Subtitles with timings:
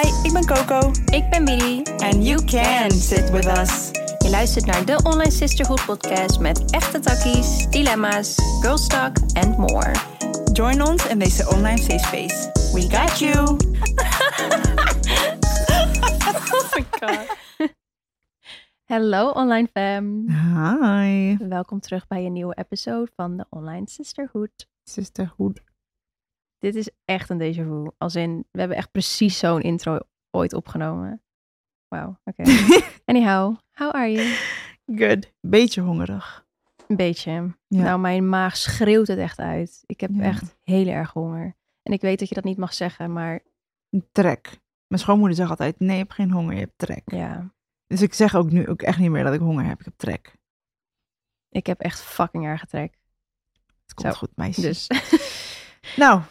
[0.00, 0.90] Hi, ik ben Coco.
[1.04, 1.82] Ik ben Billy.
[1.82, 3.90] And you can sit with us.
[4.18, 9.92] Je luistert naar de Online Sisterhood podcast met echte takkies, dilemma's, girl talk and more.
[10.52, 12.50] Join ons in deze online safe space.
[12.72, 13.38] We got you.
[16.54, 17.36] oh my god.
[18.84, 20.28] Hallo online fam.
[20.28, 21.36] Hi.
[21.48, 24.68] Welkom terug bij een nieuwe episode van de Online Sisterhood.
[24.84, 25.69] Sisterhood.
[26.60, 27.90] Dit is echt een déjà vu.
[27.98, 29.98] Als in, we hebben echt precies zo'n intro
[30.30, 31.22] ooit opgenomen.
[31.88, 32.42] Wauw, oké.
[33.04, 34.36] Anyhow, how are you?
[34.98, 35.32] Good.
[35.40, 36.46] Beetje hongerig.
[36.86, 37.30] Een beetje.
[37.66, 37.82] Ja.
[37.82, 39.82] Nou, mijn maag schreeuwt het echt uit.
[39.86, 40.22] Ik heb Ja.
[40.22, 41.56] echt heel erg honger.
[41.82, 43.40] En ik weet dat je dat niet mag zeggen, maar
[44.12, 44.60] Trek.
[44.86, 47.02] Mijn schoonmoeder zegt altijd, nee, je hebt geen honger, je hebt trek.
[47.04, 47.52] ja,
[47.86, 49.78] Dus ik zeg ook nu ook echt niet meer dat ik honger heb.
[49.78, 50.34] Ik heb trek.
[51.48, 52.98] ik heb echt fucking erg trek.
[53.82, 54.18] Het komt Zo.
[54.18, 54.60] goed, meisje.
[54.60, 54.86] Dus
[55.96, 56.22] Nou,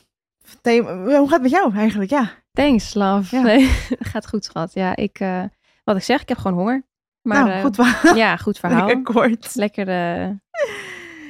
[0.62, 2.12] hoe gaat het met jou eigenlijk?
[2.12, 2.32] Ja.
[2.52, 3.36] thanks, love.
[3.36, 3.42] Ja.
[3.42, 3.66] Nee,
[4.12, 4.74] gaat goed, schat.
[4.74, 5.44] Ja, ik, eh,
[5.84, 6.84] wat ik zeg, ik heb gewoon honger.
[7.22, 8.16] Maar nou, eh, goed verhaal.
[8.16, 8.88] ja, goed verhaal.
[8.88, 9.56] Lekker kort.
[9.56, 10.40] Lekkere,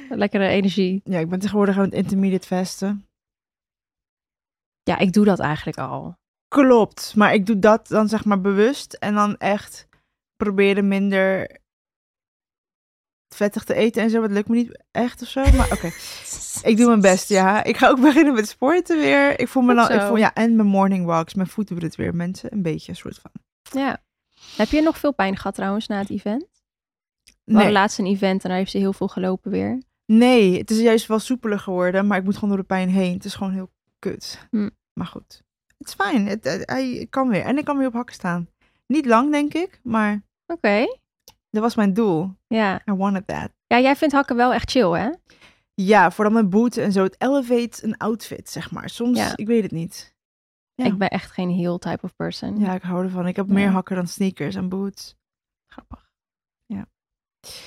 [0.08, 1.00] lekkere energie.
[1.04, 3.06] Ja, ik ben tegenwoordig aan het intermediate vesten.
[4.82, 6.18] Ja, ik doe dat eigenlijk al.
[6.48, 9.88] Klopt, maar ik doe dat dan zeg maar bewust en dan echt
[10.36, 11.58] proberen minder
[13.34, 14.22] vettig te eten en zo.
[14.22, 15.90] Het lukt me niet echt of zo, maar oké.
[16.62, 17.64] Ik doe mijn best, ja.
[17.64, 19.40] Ik ga ook beginnen met sporten weer.
[19.40, 21.34] Ik voel me dan, ik voel, ja, en mijn morning walks.
[21.34, 22.52] Mijn voeten doen het weer, mensen.
[22.52, 23.30] Een beetje, een soort van.
[23.80, 23.98] Ja.
[24.56, 26.42] Heb je nog veel pijn gehad trouwens na het event?
[27.24, 29.82] We hadden Nee, laatst een event en daar heeft ze heel veel gelopen weer.
[30.06, 33.12] nee, het is juist wel soepeler geworden, maar ik moet gewoon door de pijn heen.
[33.14, 34.46] Het is gewoon heel kut.
[34.50, 34.68] Hm.
[34.92, 35.42] Maar goed,
[35.78, 36.26] het is fijn.
[36.26, 37.42] Het, hij kan weer.
[37.42, 38.48] En ik kan weer op hakken staan.
[38.86, 40.86] Niet lang, denk ik, maar Oké.
[41.50, 42.34] Dat was mijn doel.
[42.46, 42.80] Ja.
[42.90, 43.48] I wanted that.
[43.66, 45.10] ja, jij vindt hakken wel echt chill, hè?
[45.74, 47.02] Ja, vooral mijn booten en zo.
[47.02, 48.88] Het elevate een outfit, zeg maar.
[48.88, 49.32] Soms, Ja.
[49.36, 50.14] ik weet het niet.
[50.74, 50.84] Ja.
[50.84, 52.58] Ik ben echt geen heel type of person.
[52.58, 53.26] Ja, ik hou ervan.
[53.26, 53.52] Ik heb Ja.
[53.52, 55.16] meer hakken dan sneakers en boots.
[55.66, 56.10] Grappig.
[56.66, 56.86] Ja.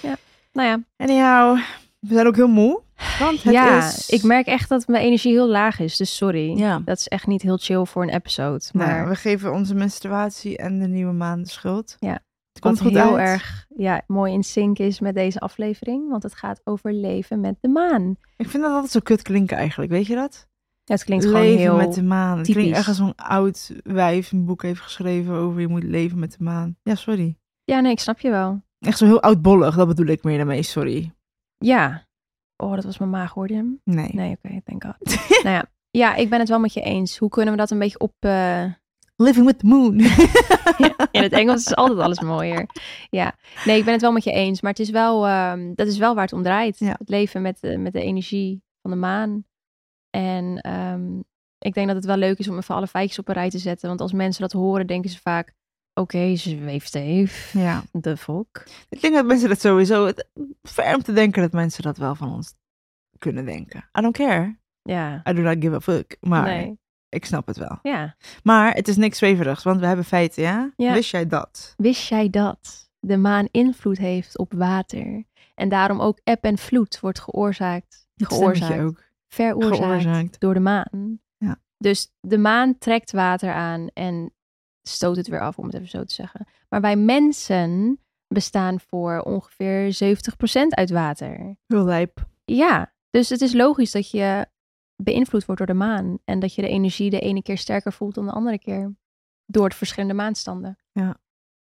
[0.01, 0.15] Ja.
[0.51, 0.79] Nou ja.
[0.97, 1.57] Anyhow,
[1.99, 2.81] we zijn ook heel moe.
[3.19, 4.09] Want het ja, is...
[4.09, 5.97] ik merk echt dat mijn energie heel laag is.
[5.97, 6.57] Dus sorry.
[6.57, 6.79] Ja.
[6.85, 8.63] Dat is echt niet heel chill voor een episode.
[8.71, 11.95] Nou, Maar we geven onze menstruatie en de nieuwe maan de schuld.
[11.99, 12.19] Ja.
[12.53, 13.27] Het komt goed heel uit.
[13.27, 16.09] erg ja, mooi in sync is met deze aflevering.
[16.09, 18.17] Want het gaat over leven met de maan.
[18.37, 20.47] Ik vind dat altijd zo kut klinken eigenlijk, weet je dat?
[20.83, 21.75] Ja, het klinkt leven gewoon heel...
[21.75, 22.37] met de maan.
[22.37, 26.19] Het klinkt echt als zo'n oud wijf een boek heeft geschreven over je moet leven
[26.19, 26.77] met de maan.
[26.81, 27.37] Ja, sorry.
[27.63, 28.63] Ja, nee, ik snap je wel.
[28.79, 31.13] Echt zo heel oudbollig, dat bedoel ik meer daarmee, sorry.
[31.57, 32.07] Ja.
[32.57, 33.81] Oh, dat was mijn maag, hoorde je hem?
[33.83, 34.09] Nee.
[34.11, 35.17] Nee, oké, thank god.
[35.43, 35.65] nou ja.
[35.91, 37.17] ja, ik ben het wel met je eens.
[37.17, 38.13] Hoe kunnen we dat een beetje op...
[38.19, 38.65] eh,
[39.15, 39.99] Living with the moon.
[41.11, 42.69] In het Engels is altijd alles mooier.
[43.09, 43.35] Ja,
[43.65, 44.61] nee, ik ben het wel met je eens.
[44.61, 46.79] Maar het is wel, ehm, dat is wel waar het om draait.
[46.79, 46.95] Ja.
[46.97, 49.45] Het leven met de, met de energie van de maan.
[50.09, 51.19] En ehm,
[51.59, 53.57] ik denk dat het wel leuk is om even alle feitjes op een rij te
[53.57, 53.87] zetten.
[53.87, 55.53] Want als mensen dat horen, denken ze vaak...
[55.93, 57.59] Oké, ze weeft even.
[57.59, 57.83] ja.
[57.91, 58.63] De fok.
[58.89, 60.05] Ik denk dat mensen dat sowieso...
[60.05, 60.29] Het,
[60.61, 62.53] ver om te denken dat mensen dat wel van ons
[63.17, 63.89] kunnen denken.
[63.97, 64.57] I don't care.
[64.81, 65.21] Ja.
[65.29, 66.17] I do not give a fuck.
[66.19, 66.81] Maar Nee.
[67.13, 67.79] Ik snap het wel.
[67.81, 68.15] Ja.
[68.43, 70.71] Maar het is niks zweverigs, want we hebben feiten, ja?
[70.75, 70.93] Ja.
[70.93, 71.73] Wist jij dat?
[71.77, 75.23] Wist jij dat de maan invloed heeft op water?
[75.55, 78.07] En daarom ook eb en vloed wordt geoorzaakt.
[78.15, 78.79] Geoorzaakt.
[78.79, 79.03] ook.
[79.27, 80.39] veroorzaakt Geoorzaakt.
[80.39, 81.19] door de maan.
[81.37, 81.59] Ja.
[81.77, 84.33] Dus de maan trekt water aan en
[84.81, 86.47] stoot het weer af, om het even zo te zeggen.
[86.69, 91.55] Maar wij mensen bestaan voor ongeveer 70% uit water.
[91.67, 92.25] Heel lijp.
[92.45, 94.45] Ja, dus het is logisch dat je
[94.95, 96.17] beïnvloed wordt door de maan.
[96.25, 98.95] En dat je de energie de ene keer sterker voelt dan de andere keer.
[99.45, 100.77] Door de verschillende maanstanden.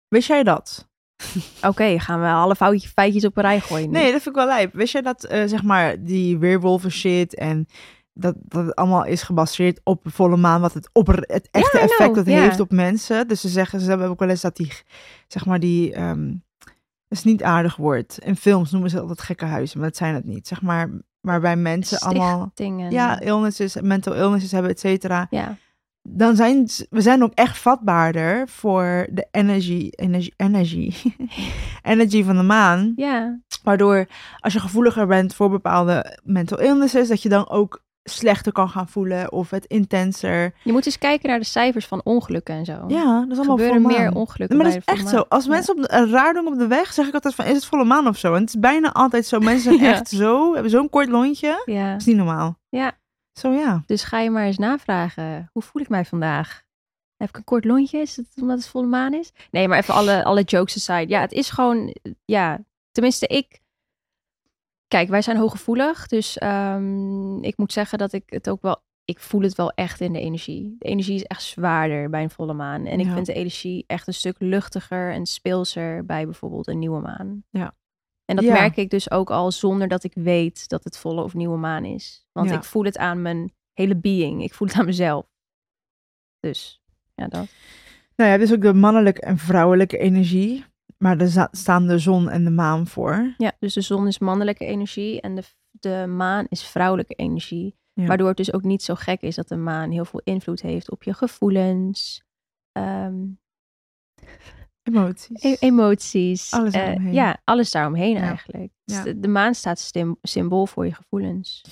[0.09, 0.89] Wist jij dat?
[1.69, 3.91] Oké, gaan we alle foutje, feitjes op een rij gooien?
[3.91, 3.99] nu?
[3.99, 4.73] Nee, dat vind ik wel lijp.
[4.73, 7.67] Wist jij dat, eh, zeg maar, die weerwolven shit en
[8.13, 12.15] dat, dat het allemaal is gebaseerd op volle maan, wat het op het echte effect
[12.15, 12.41] dat ja.
[12.41, 13.29] heeft op mensen.
[13.29, 14.73] Dus ze zeggen, ze hebben ook wel eens dat die,
[15.29, 16.27] zeg maar, die, ehm,
[17.09, 18.19] dat is niet aardig woord.
[18.19, 20.49] In films noemen ze altijd gekke huizen, maar dat zijn het niet.
[20.49, 20.91] Zeg maar,
[21.25, 22.53] waarbij mensen allemaal,
[22.91, 25.27] ja, illnesses, mental illnesses hebben, et cetera.
[25.31, 25.57] ja.
[26.09, 30.93] Dan zijn we zijn ook echt vatbaarder voor de energy, energy, energy,
[31.83, 32.93] energy van de maan.
[32.97, 34.07] Ja, Waardoor
[34.41, 38.89] als je gevoeliger bent voor bepaalde mental illnesses, dat je dan ook slechter kan gaan
[38.89, 40.55] voelen of het intenser.
[40.65, 42.85] je moet eens kijken naar de cijfers van ongelukken en zo.
[42.89, 44.15] Ja, dat is allemaal gebeuren meer maan.
[44.15, 45.25] ongelukken Maar dat is echt zo.
[45.29, 45.51] Als Ja.
[45.51, 47.65] mensen op de, een raar doen op de weg, zeg ik altijd van, is het
[47.65, 48.35] volle maan of zo?
[48.35, 49.39] En het is bijna altijd zo.
[49.39, 49.93] Mensen zijn Ja.
[49.93, 51.63] echt zo, hebben zo'n kort lontje.
[51.65, 52.59] Ja, Dat is niet normaal.
[52.69, 52.93] Ja.
[53.33, 53.83] Zo ja.
[53.87, 55.49] dus ga je maar eens navragen.
[55.53, 56.63] Hoe voel ik mij vandaag?
[57.17, 57.99] Heb ik een kort lontje?
[57.99, 59.33] Is het omdat het volle maan is?
[59.51, 61.13] Nee, maar even alle, alle jokes aside.
[61.13, 62.61] Ja, het is gewoon, ja,
[62.93, 63.63] tenminste ik.
[64.95, 69.21] Kijk, wij zijn hooggevoelig, dus ehm, ik moet zeggen dat ik het ook wel ik
[69.21, 70.77] voel het wel echt in de energie.
[70.79, 72.87] De energie is echt zwaarder bij een volle maan.
[72.87, 77.01] En ik vind de energie echt een stuk luchtiger en speelser bij bijvoorbeeld een nieuwe
[77.01, 77.45] maan.
[77.51, 77.75] Ja.
[78.25, 78.53] En dat Ja.
[78.53, 81.85] merk ik dus ook al zonder dat ik weet dat het volle of nieuwe maan
[81.85, 82.27] is.
[82.33, 82.57] Want Ja.
[82.57, 84.43] ik voel het aan mijn hele being.
[84.43, 85.27] Ik voel het aan mezelf.
[86.41, 86.83] Dus
[87.15, 87.47] ja, dat.
[88.17, 90.65] Nou ja, dus ook de mannelijke en vrouwelijke energie.
[90.99, 93.35] Maar er staan de zon en de maan voor.
[93.39, 97.77] Ja, dus de zon is mannelijke energie en de, de maan is vrouwelijke energie.
[97.93, 98.07] Ja.
[98.07, 100.91] Waardoor het dus ook niet zo gek is dat de maan heel veel invloed heeft
[100.91, 102.25] op je gevoelens,
[102.73, 103.15] ehm,
[104.83, 105.43] Emoties.
[105.43, 106.53] e- emoties.
[106.53, 107.13] Alles eh, daaromheen.
[107.15, 108.21] ja, alles daaromheen Ja.
[108.21, 108.73] eigenlijk.
[108.85, 109.03] Dus Ja.
[109.03, 111.65] de, de maan staat sym- symbool voor je gevoelens.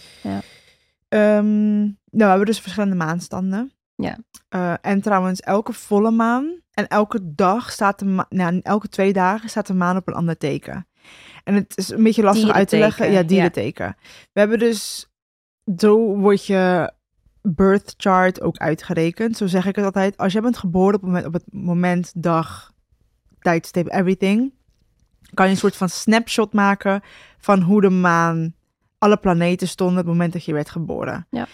[1.09, 3.73] Ehm, nou, we hebben dus verschillende maanstanden.
[3.95, 4.19] Ja.
[4.49, 9.13] Eh, en trouwens, elke volle maan en elke dag staat de maan, nou, elke twee
[9.13, 10.87] dagen staat de maan op een ander teken.
[11.45, 13.05] En het is een beetje lastig uit te leggen.
[13.05, 13.51] Ja, Dierenteken, ja.
[13.51, 13.97] dierenteken.
[14.33, 15.11] We hebben dus,
[15.77, 16.93] zo wordt je
[17.43, 19.37] birth chart ook uitgerekend.
[19.37, 20.17] Zo zeg ik het altijd.
[20.17, 22.73] Als jij bent geboren op het moment, op het moment dag,
[23.39, 24.53] tijdstip, everything,
[25.35, 27.03] kan je een soort van snapshot maken
[27.39, 28.55] van hoe de maan,
[28.99, 31.27] alle planeten stonden op het moment dat je werd geboren.
[31.31, 31.47] Ja.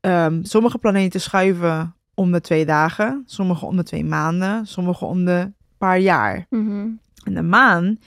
[0.00, 5.24] Ehm, sommige planeten schuiven om de twee dagen, sommige om de twee maanden, sommige om
[5.24, 6.46] de paar jaar.
[6.50, 6.88] Mhm.
[7.24, 7.98] En de maan, die,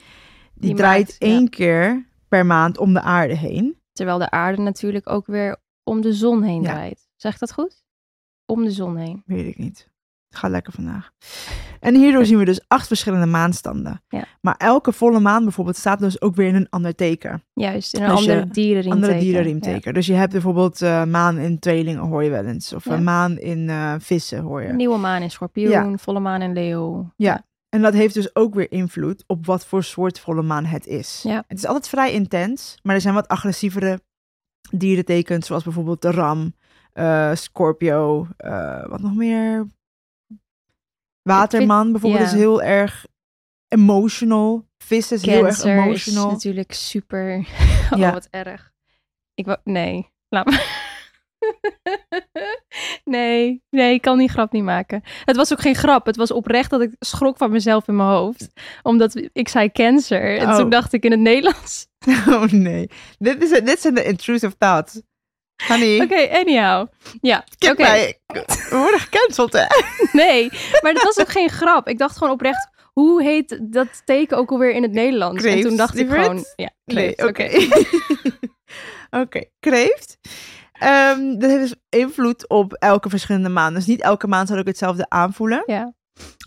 [0.54, 1.26] Die draait maakt- ja.
[1.28, 3.78] één keer per maand om de aarde heen.
[3.92, 6.68] Terwijl de aarde natuurlijk ook weer om de zon heen Ja.
[6.70, 7.08] draait.
[7.16, 7.84] Zeg ik dat goed?
[8.46, 9.22] Om de zon heen.
[9.26, 9.89] Weet ik niet.
[10.30, 11.10] Het gaat lekker vandaag.
[11.80, 14.02] En hierdoor zien we dus acht verschillende maanstanden.
[14.08, 14.24] Ja.
[14.40, 17.42] Maar elke volle maan bijvoorbeeld staat dus ook weer in een ander teken.
[17.52, 18.92] Juist, in een je- andere dierenriem.
[18.92, 19.94] andere dierenriemteken.
[19.94, 22.72] Dus je hebt bijvoorbeeld eh, maan in tweelingen hoor je wel eens.
[22.72, 22.92] Of Ja.
[22.92, 24.72] een maan in eh, vissen hoor je.
[24.72, 27.12] Nieuwe maan in schorpioen, volle maan in leeuw.
[27.16, 27.44] Ja.
[27.68, 31.20] En dat heeft dus ook weer invloed op wat voor soort volle maan het is.
[31.22, 31.44] Ja.
[31.48, 34.00] Het is altijd vrij intens, maar er zijn wat agressievere
[34.70, 36.54] dierentekens, zoals bijvoorbeeld de ram,
[36.92, 39.66] eh, Scorpio, eh, wat nog meer?
[41.22, 42.28] Waterman bijvoorbeeld ja.
[42.28, 43.06] is heel erg
[43.68, 44.68] emotional.
[44.78, 46.30] Vis is heel erg Cancer is emotional.
[46.30, 47.36] natuurlijk super.
[47.92, 48.12] oh, Ja.
[48.12, 48.72] wat erg.
[49.34, 49.58] Ik wou...
[49.64, 50.78] Nee, laat me.
[53.04, 55.02] nee, nee, ik kan die grap niet maken.
[55.24, 56.06] Het was ook geen grap.
[56.06, 58.52] Het was oprecht dat ik schrok van mezelf in mijn hoofd.
[58.82, 60.38] Omdat ik zei cancer.
[60.38, 60.56] En Oh.
[60.56, 61.88] toen dacht ik in het Nederlands.
[62.28, 62.90] Oh nee.
[63.18, 65.02] Dit, is, dit zijn de intrusive thoughts.
[65.68, 66.86] Honey, Oké, anyhow.
[67.20, 67.82] Ja, kijk oké.
[67.82, 68.18] mij.
[68.26, 69.64] We worden gecanceld hè?
[70.12, 70.48] Nee,
[70.82, 71.88] maar het was ook geen grap.
[71.88, 75.44] Ik dacht gewoon oprecht, hoe heet dat teken ook alweer in het Nederlands?
[75.44, 77.26] en Kreeft, toen dacht ik gewoon, ja, Nee, oké.
[77.26, 77.48] oké.
[79.20, 80.18] Oké, kreeft.
[80.72, 83.74] Ehm, dat heeft dus invloed op elke verschillende maan.
[83.74, 85.62] Dus niet elke maan zal ook hetzelfde aanvoelen.
[85.66, 85.92] Ja,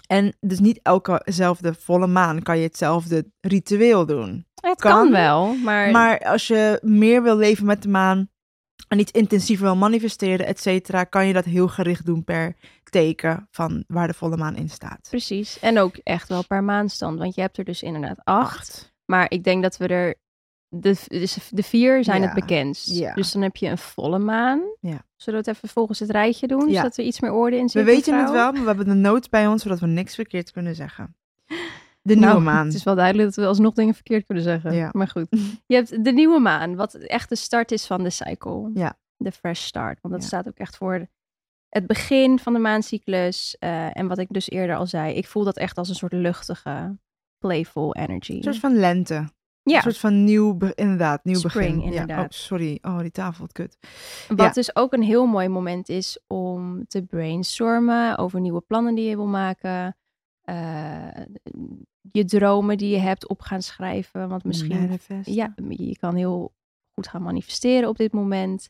[0.07, 4.45] En dus niet elkezelfde volle maan kan je hetzelfde ritueel doen.
[4.61, 8.29] het Kan, kan, wel, maar, Maar als je meer wil leven met de maan
[8.87, 13.47] en iets intensiever wil manifesteren, et cetera, kan je dat heel gericht doen per teken
[13.51, 15.07] van waar de volle maan in staat.
[15.09, 15.59] precies.
[15.59, 18.93] En ook echt wel per maanstand, want je hebt er dus inderdaad acht.
[19.05, 20.15] Maar ik denk dat we er,
[20.69, 22.87] de, dus de vier zijn Ja, het bekendst.
[22.89, 23.13] ja.
[23.13, 24.61] Dus dan heb je een volle maan.
[24.79, 25.05] Ja.
[25.15, 27.69] Zullen we het even volgens het rijtje doen, zodat er iets meer orde in We
[27.69, 27.83] zit?
[27.85, 30.75] weten het wel, maar we hebben de notes bij ons, zodat we niks verkeerd kunnen
[30.75, 31.15] zeggen.
[32.05, 32.65] De nieuwe Nou, maan.
[32.65, 34.73] Het is wel duidelijk dat we alsnog dingen verkeerd kunnen zeggen.
[34.73, 34.89] Ja.
[34.91, 35.27] Maar goed.
[35.65, 38.69] Je hebt de nieuwe maan, wat echt de start is van de cycle.
[38.73, 38.97] Ja.
[39.17, 40.01] De fresh start.
[40.01, 40.27] Want dat Ja.
[40.29, 41.07] staat ook echt voor
[41.69, 43.55] het begin van de maancyclus.
[43.59, 46.13] Eh, en wat ik dus eerder al zei, ik voel dat echt als een soort
[46.13, 46.97] luchtige,
[47.37, 48.33] playful energy.
[48.35, 49.13] Een soort van lente.
[49.63, 52.07] ja, Een soort van nieuw, inderdaad, nieuw Spring, begin.
[52.07, 52.19] Ja.
[52.21, 52.77] Oh, sorry.
[52.81, 53.77] Oh, die tafel, wat kut.
[54.27, 54.51] wat ja.
[54.51, 59.15] dus ook een heel mooi moment is om te brainstormen over nieuwe plannen die je
[59.15, 59.97] wil maken.
[60.43, 61.07] Eh,
[62.11, 64.29] je dromen die je hebt op gaan schrijven.
[64.29, 64.87] Want misschien
[65.25, 66.53] ja, je kan heel
[66.93, 68.69] goed gaan manifesteren op dit moment.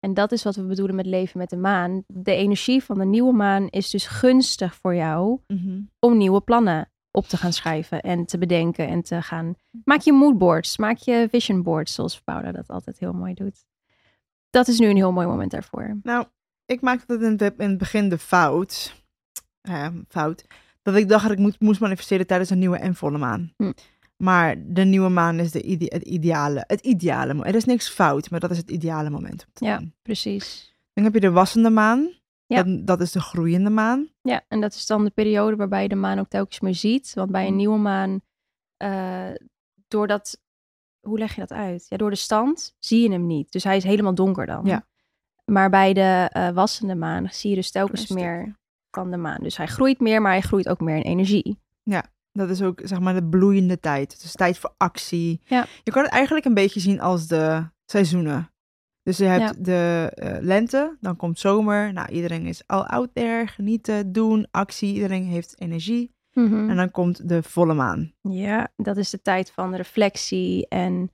[0.00, 2.04] En dat is wat we bedoelen met leven met de maan.
[2.06, 5.80] De energie van de nieuwe maan is dus gunstig voor jou Mhm.
[5.98, 9.54] om nieuwe plannen op te gaan schrijven en te bedenken en te gaan.
[9.84, 13.64] Maak je moodboards, maak je vision boards, zoals Paula dat altijd heel mooi doet.
[14.50, 15.98] Dat is nu een heel mooi moment daarvoor.
[16.02, 16.26] Nou,
[16.66, 18.98] ik maakte het in het, in het begin de fout.
[19.60, 20.44] eh, fout.
[20.82, 23.52] Dat ik dacht dat ik moet, moest manifesteren tijdens een nieuwe en volle maan.
[23.56, 23.72] Hm.
[24.16, 26.64] Maar de nieuwe maan is de ide- het ideale.
[26.66, 27.42] Het ideale.
[27.44, 29.78] Er is niks fout, maar dat is het ideale moment Ja.
[29.78, 29.94] doen.
[30.02, 30.74] Precies.
[30.92, 32.10] Dan heb je de wassende maan.
[32.46, 32.62] Ja.
[32.62, 34.08] Dat, dat is de groeiende maan.
[34.22, 37.12] Ja, en dat is dan de periode waarbij je de maan ook telkens meer ziet.
[37.14, 37.56] Want bij een Mm.
[37.56, 38.20] nieuwe maan,
[38.76, 39.28] eh
[39.88, 40.40] doordat,
[41.00, 41.86] hoe leg je dat uit?
[41.88, 43.52] Ja, door de stand zie je hem niet.
[43.52, 44.64] Dus hij is helemaal donker dan.
[44.64, 44.86] Ja.
[45.44, 48.58] Maar bij de eh, wassende maan zie je dus telkens meer
[48.90, 49.42] van de maan.
[49.42, 51.58] Dus hij groeit meer, maar hij groeit ook meer in energie.
[52.32, 54.12] Dat is ook zeg maar de bloeiende tijd.
[54.12, 55.40] Het is tijd voor actie.
[55.44, 55.66] Ja.
[55.82, 58.50] Je kan het eigenlijk een beetje zien als de seizoenen.
[59.02, 59.52] Dus je hebt Ja.
[59.62, 61.92] de eh, lente, dan komt zomer.
[61.92, 64.94] Nou, iedereen is al out there, genieten, doen, actie.
[64.94, 66.14] Iedereen heeft energie.
[66.32, 66.70] Mhm.
[66.70, 68.12] En dan komt de volle maan.
[68.22, 70.68] Ja, dat is de tijd van reflectie.
[70.68, 71.10] En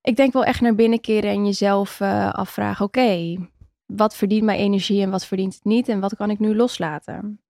[0.00, 3.36] ik denk wel echt naar binnen keren en jezelf eh, afvragen: oké,
[3.96, 5.88] wat verdient mijn energie en wat verdient het niet?
[5.88, 7.40] En wat kan ik nu loslaten?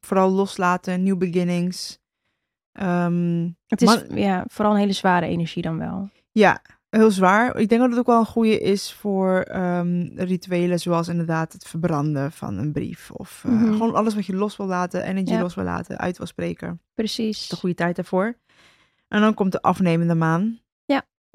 [0.00, 1.98] Vooral loslaten, new beginnings.
[2.72, 6.10] Ehm, Het is ja, vooral een hele zware energie dan wel.
[6.32, 7.56] ja, heel zwaar.
[7.56, 11.66] Ik denk dat het ook wel een goede is voor ehm, rituelen, zoals inderdaad het
[11.66, 13.10] verbranden van een brief.
[13.10, 13.72] Of eh, Mhm.
[13.72, 15.40] gewoon alles wat je los wil laten, energie Ja.
[15.42, 16.80] los wil laten, uit wil spreken.
[16.94, 17.48] Precies.
[17.48, 18.36] de goede tijd daarvoor.
[19.08, 20.58] En dan komt de afnemende maan.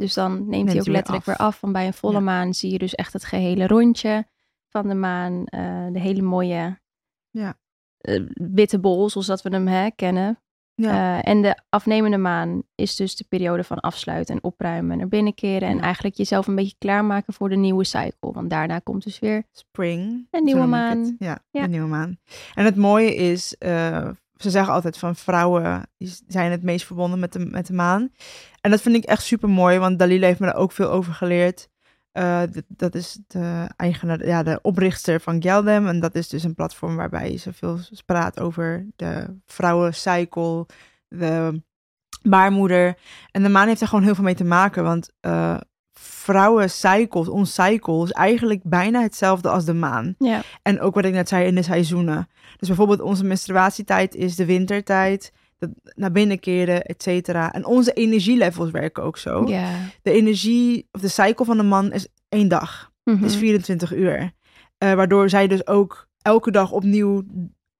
[0.01, 1.37] Dus dan neemt, Neemt hij ook weer letterlijk af.
[1.37, 1.61] weer af.
[1.61, 2.19] Want bij een volle Ja.
[2.19, 4.27] maan zie je dus echt het gehele rondje
[4.69, 5.45] van de maan.
[5.45, 6.79] eh, de hele mooie
[7.29, 7.57] Ja.
[7.97, 10.39] eh, witte bol, zoals dat we hem hè, kennen.
[10.75, 11.17] Ja.
[11.19, 15.33] Eh, en de afnemende maan is dus de periode van afsluiten en opruimen, naar binnen
[15.33, 15.69] keren.
[15.69, 18.31] En eigenlijk jezelf een beetje klaarmaken voor de nieuwe cycle.
[18.31, 20.27] Want daarna komt dus weer Spring.
[20.31, 21.15] Een nieuwe maan.
[21.19, 22.17] Ja, een nieuwe maan.
[22.53, 23.47] En het mooie is,
[24.37, 25.81] ze zeggen altijd van vrouwen
[26.27, 28.11] zijn het meest verbonden met de, met de maan.
[28.61, 31.13] En dat vind ik echt super mooi, want Dalila heeft me daar ook veel over
[31.13, 31.69] geleerd.
[32.11, 35.87] Eh, dat is de eigenaar, ja, de oprichter van Geldem.
[35.87, 40.65] En dat is dus een platform waarbij ze veel praat over de vrouwencycle,
[41.07, 41.61] de
[42.21, 42.97] baarmoeder.
[43.31, 45.57] En de maan heeft er gewoon heel veel mee te maken, want eh
[45.93, 50.15] vrouwencycles, ons cycle, is eigenlijk bijna hetzelfde als de maan.
[50.17, 52.27] ja, En ook wat ik net zei in de seizoenen.
[52.57, 55.31] Dus bijvoorbeeld onze menstruatietijd is de wintertijd.
[55.95, 57.53] Naar binnen keren, et cetera.
[57.53, 59.45] En onze energielevels werken ook zo.
[60.01, 62.91] De energie, of de cycle van de man is één dag.
[63.03, 63.23] Mhm.
[63.23, 64.31] is 24 uur.
[64.77, 67.23] Eh, waardoor zij dus ook elke dag opnieuw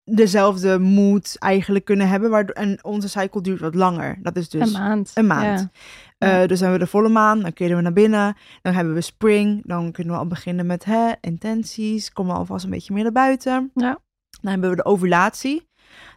[0.04, 2.30] dezelfde mood eigenlijk kunnen hebben.
[2.30, 4.18] Waardoor, en onze cycle duurt wat langer.
[4.22, 5.12] Dat is dus een maand.
[5.14, 5.70] een maand.
[6.18, 8.36] Eh, dus hebben we de volle maan, dan keren we naar binnen.
[8.62, 12.12] Dan hebben we spring, dan kunnen we al beginnen met hè, intenties.
[12.12, 13.72] Komen we alvast een beetje meer naar buiten.
[13.74, 14.00] Ja.
[14.42, 15.70] Dan hebben we de ovulatie.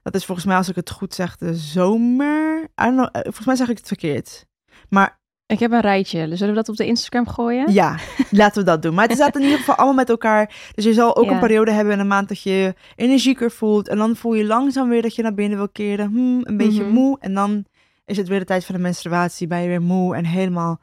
[0.02, 2.68] Dat is volgens mij, als ik het goed zeg, de zomer.
[2.74, 4.46] Know, eh, volgens mij zeg ik het verkeerd.
[4.88, 6.18] Maar Ik heb een rijtje.
[6.36, 7.72] Zullen we dat op de Instagram gooien?
[7.72, 7.98] ja,
[8.30, 8.94] laten we dat doen.
[8.94, 10.70] Maar het staat in ieder geval allemaal met elkaar.
[10.74, 11.30] Dus je zal ook Ja.
[11.32, 13.88] een periode hebben in een maand dat je je energieker voelt.
[13.88, 16.06] En dan voel je langzaam weer dat je naar binnen wil keren.
[16.06, 16.92] Hmm, een beetje Mhm.
[16.92, 17.16] moe.
[17.20, 17.64] En dan
[18.04, 19.46] is het weer de tijd van de menstruatie.
[19.46, 20.80] Ben je weer moe en helemaal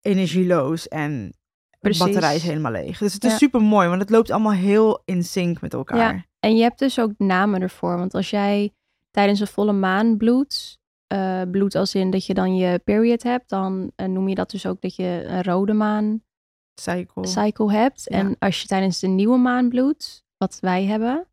[0.00, 0.88] energieloos.
[0.88, 1.32] En
[1.80, 2.98] de batterij is helemaal leeg.
[2.98, 3.36] Dus het is Ja.
[3.36, 6.26] super mooi, want het loopt allemaal heel in sync met elkaar.
[6.44, 7.96] En je hebt dus ook namen ervoor.
[7.98, 8.72] Want als jij
[9.10, 13.48] tijdens een volle maan bloedt, eh bloed als in dat je dan je period hebt,
[13.48, 16.22] dan eh, noem je dat dus ook dat je een rode maan
[16.74, 17.26] Cycle.
[17.26, 18.02] cycle hebt.
[18.04, 18.18] Ja.
[18.18, 21.26] En als je tijdens de nieuwe maan bloedt, wat wij hebben,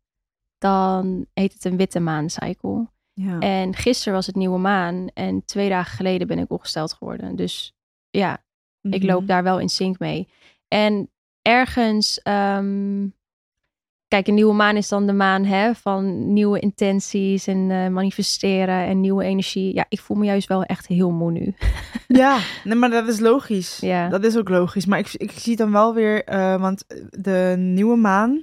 [0.58, 2.88] dan heet het een witte maan cycle.
[3.12, 3.38] ja.
[3.38, 7.36] En gisteren was het nieuwe maan en twee dagen geleden ben ik opgesteld geworden.
[7.36, 7.72] Dus
[8.10, 8.44] ja,
[8.80, 9.06] ik Mhm.
[9.06, 10.28] loop daar wel in sync mee.
[10.68, 11.10] En
[11.42, 13.08] ergens, ehm,
[14.10, 18.86] kijk, een nieuwe maan is dan de maan hè, van nieuwe intenties en eh, manifesteren
[18.86, 19.74] en nieuwe energie.
[19.74, 21.54] Ja, ik voel me juist wel echt heel moe nu.
[22.12, 23.78] Ja, nee, maar dat is logisch.
[23.80, 24.08] Ja.
[24.08, 24.86] Dat is ook logisch.
[24.86, 28.42] Maar ik, ik zie dan wel weer, eh, want de nieuwe maan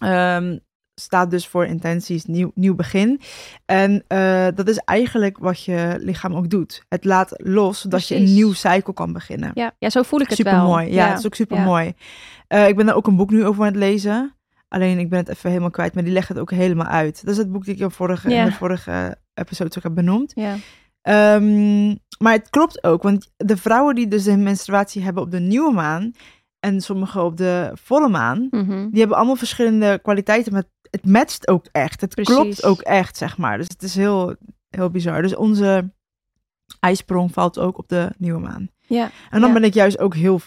[0.00, 0.58] ehm,
[0.94, 3.20] staat dus voor intenties, nieuw, nieuw begin.
[3.64, 6.82] En eh, dat is eigenlijk wat je lichaam ook doet.
[6.88, 9.50] Het laat los, zodat je een nieuw cycle kan beginnen.
[9.54, 10.66] Ja, ja zo voel ik het super wel.
[10.66, 10.92] mooi.
[10.92, 11.64] Ja, het is ook super ja.
[11.64, 11.94] mooi.
[12.48, 14.37] ik ben er ook een boek nu over aan het lezen.
[14.68, 17.24] Alleen ik ben het even helemaal kwijt, maar die legt het ook helemaal uit.
[17.24, 20.32] Dat is het boek die ik in, vorige, in de vorige episode ook heb benoemd.
[20.34, 20.56] Ja,
[21.02, 25.40] Ehm, maar het klopt ook, want de vrouwen die dus een menstruatie hebben op de
[25.40, 26.12] nieuwe maan
[26.60, 28.88] en sommige op de volle maan, Mhm.
[28.90, 32.00] die hebben allemaal verschillende kwaliteiten, maar het matcht ook echt.
[32.00, 32.34] Het Precies.
[32.34, 33.58] klopt ook echt, zeg maar.
[33.58, 34.34] Dus het is heel,
[34.68, 35.22] heel bizar.
[35.22, 35.90] Dus onze
[36.80, 38.68] ijsprong valt ook op de nieuwe maan.
[38.86, 39.10] ja.
[39.30, 39.54] En dan Ja.
[39.54, 40.40] ben ik juist ook heel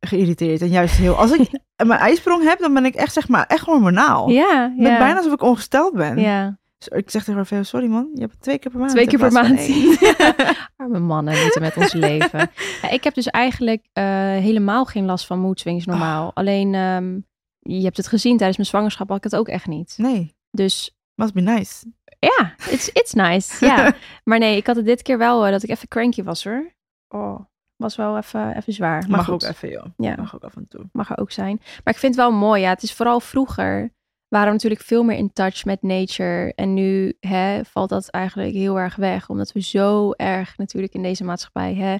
[0.00, 1.14] geïrriteerd en juist heel...
[1.14, 1.50] Als ik
[1.86, 4.28] mijn ijsprong heb, dan ben ik echt, zeg maar, echt hormonaal.
[4.28, 4.98] ja, ja.
[4.98, 6.18] bijna alsof ik ongesteld ben.
[6.18, 8.90] Ja, Dus ik zeg tegen sorry man, je hebt het twee keer per maand.
[8.92, 9.58] twee keer per maand.
[9.58, 9.96] één."
[10.76, 12.50] Arme mannen moeten met ons leven.
[12.82, 16.26] Ja, ik heb dus eigenlijk eh, helemaal geen last van mood swings normaal.
[16.26, 16.30] Oh.
[16.34, 17.18] Alleen, ehm,
[17.58, 19.94] je hebt het gezien tijdens mijn zwangerschap, had ik het ook echt niet.
[19.96, 21.86] nee, Dus must be nice.
[22.18, 23.66] ja, it's, it's nice.
[23.66, 23.94] Ja.
[24.24, 26.72] Maar nee, ik had het dit keer wel eh, dat ik even cranky was hoor.
[27.08, 27.40] Oh,
[27.78, 29.00] was wel even, even zwaar.
[29.00, 29.86] Maar Mag goed, ook even, joh.
[29.96, 30.14] Ja.
[30.16, 30.88] Mag ook af en toe.
[30.92, 31.56] mag er ook zijn.
[31.84, 32.62] Maar ik vind het wel mooi.
[32.62, 33.96] Ja, het is vooral vroeger
[34.28, 36.52] waren we natuurlijk veel meer in touch met nature.
[36.54, 39.28] En nu hè, valt dat eigenlijk heel erg weg.
[39.28, 41.96] Omdat we zo erg natuurlijk in deze maatschappij hè,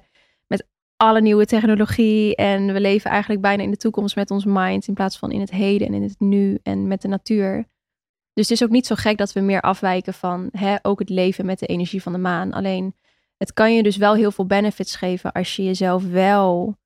[0.46, 0.66] met
[0.96, 2.36] alle nieuwe technologie.
[2.36, 4.88] En we leven eigenlijk bijna in de toekomst met ons mind.
[4.88, 7.56] In plaats van in het heden en in het nu en met de natuur.
[8.32, 11.08] Dus het is ook niet zo gek dat we meer afwijken van hè, ook het
[11.08, 12.52] leven met de energie van de maan.
[12.52, 12.94] Alleen
[13.38, 16.76] het kan je dus wel heel veel benefits geven als je jezelf wel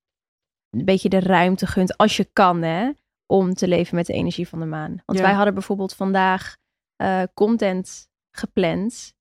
[0.71, 2.91] een beetje de ruimte gunt, als je kan, hè,
[3.27, 5.03] om te leven met de energie van de maan.
[5.07, 5.25] Want Ja.
[5.25, 6.57] wij hadden bijvoorbeeld vandaag
[6.97, 9.15] eh, content gepland.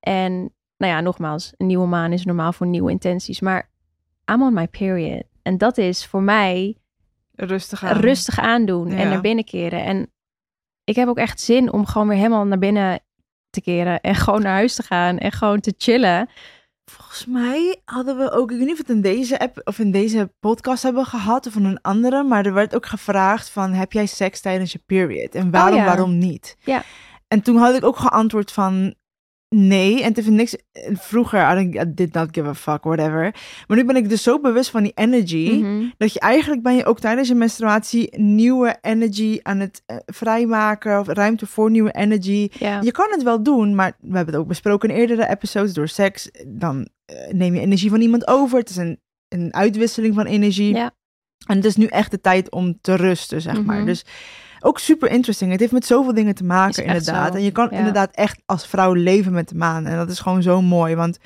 [0.00, 0.32] En
[0.76, 3.40] nou ja, nogmaals, een nieuwe maan is normaal voor nieuwe intenties.
[3.40, 3.70] Maar
[4.32, 5.22] I'm on my period.
[5.42, 6.76] En dat is voor mij
[7.34, 8.00] Rustig aan.
[8.00, 9.84] rustig aandoen en naar binnen keren.
[9.84, 10.12] En
[10.84, 13.00] ik heb ook echt zin om gewoon weer helemaal naar binnen
[13.50, 14.00] te keren.
[14.00, 16.28] En gewoon naar huis te gaan en gewoon te chillen.
[16.90, 19.90] Volgens mij hadden we ook, ik weet niet of het in deze app of in
[19.90, 23.92] deze podcast hebben gehad of in een andere, maar er werd ook gevraagd van, heb
[23.92, 25.34] jij seks tijdens je period?
[25.34, 25.84] En waarom, Oh ja.
[25.84, 26.56] waarom niet?
[26.60, 26.82] Ja.
[27.28, 28.94] En toen had ik ook geantwoord van,
[29.48, 30.02] nee.
[30.02, 30.56] En toen vind niks,
[30.92, 33.34] vroeger, I, didn't- I did not give a fuck, whatever.
[33.66, 35.84] Maar nu ben ik dus zo bewust van die energy, Mhm.
[35.96, 41.00] dat je eigenlijk ben je ook tijdens je menstruatie nieuwe energy aan het eh, vrijmaken,
[41.00, 42.48] of ruimte voor nieuwe energy.
[42.82, 45.72] Je kan het wel doen, maar we hebben het ook besproken in eerdere episodes.
[45.72, 48.58] Door seks, dan eh, neem je energie van iemand over.
[48.58, 50.74] Het is een, een uitwisseling van energie.
[51.46, 53.76] En het is nu echt de tijd om te rusten, zeg maar.
[53.76, 53.86] Mhm.
[53.86, 54.04] Dus
[54.60, 55.50] ook super interesting.
[55.50, 57.34] Het heeft met zoveel dingen te maken, inderdaad.
[57.34, 57.78] En je kan ja.
[57.78, 59.86] inderdaad echt als vrouw leven met de maan.
[59.86, 61.18] En dat is gewoon zo mooi, want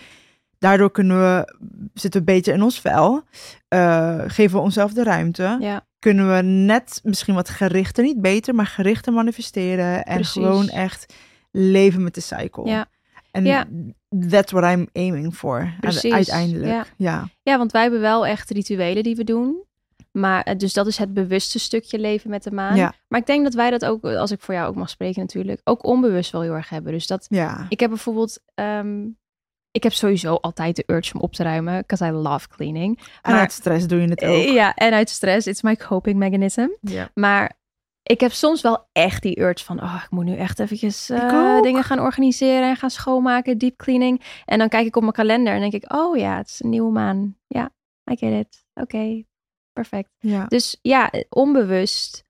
[0.58, 1.54] daardoor kunnen we,
[1.94, 3.22] zitten we beter in ons vel.
[3.68, 5.86] Eh, geven we onszelf de ruimte ja.
[5.98, 10.04] kunnen we net misschien wat gerichter, niet beter, maar gerichter manifesteren.
[10.04, 10.32] En Precies.
[10.32, 11.14] gewoon echt
[11.50, 12.64] leven met de cycle.
[12.70, 12.86] Ja.
[13.30, 13.66] En Ja.
[14.28, 15.74] that's what I'm aiming for.
[15.80, 16.72] Precies, Uiteindelijk.
[16.72, 16.84] ja.
[16.96, 17.28] Ja.
[17.42, 19.64] Ja, want wij hebben wel echt rituelen die we doen.
[20.12, 22.76] Maar eh, dus dat is het bewuste stukje leven met de maan.
[22.76, 22.92] Ja.
[23.08, 25.60] Maar ik denk dat wij dat ook, als ik voor jou ook mag spreken natuurlijk,
[25.64, 26.92] ook onbewust wel heel erg hebben.
[26.92, 27.66] Dus dat Ja.
[27.68, 29.06] ik heb bijvoorbeeld, ehm,
[29.70, 32.98] ik heb sowieso altijd de urge om op te ruimen, because I love cleaning.
[33.22, 34.42] En Maar- uit stress doe je het ook.
[34.44, 36.68] Ja, en uit stress, it's my coping mechanism.
[36.80, 37.08] Ja.
[37.14, 37.60] Maar
[38.02, 41.60] ik heb soms wel echt die urge van, oh, ik moet nu echt eventjes eh,
[41.62, 44.22] dingen gaan organiseren en gaan schoonmaken, deep cleaning.
[44.44, 46.70] En dan kijk ik op mijn kalender en denk ik, oh ja, het is een
[46.70, 47.36] nieuwe maan.
[47.46, 47.70] Ja,
[48.10, 48.64] I get it.
[48.74, 49.22] Oké,
[49.72, 50.10] perfect.
[50.18, 50.46] Ja.
[50.46, 52.24] Dus ja, onbewust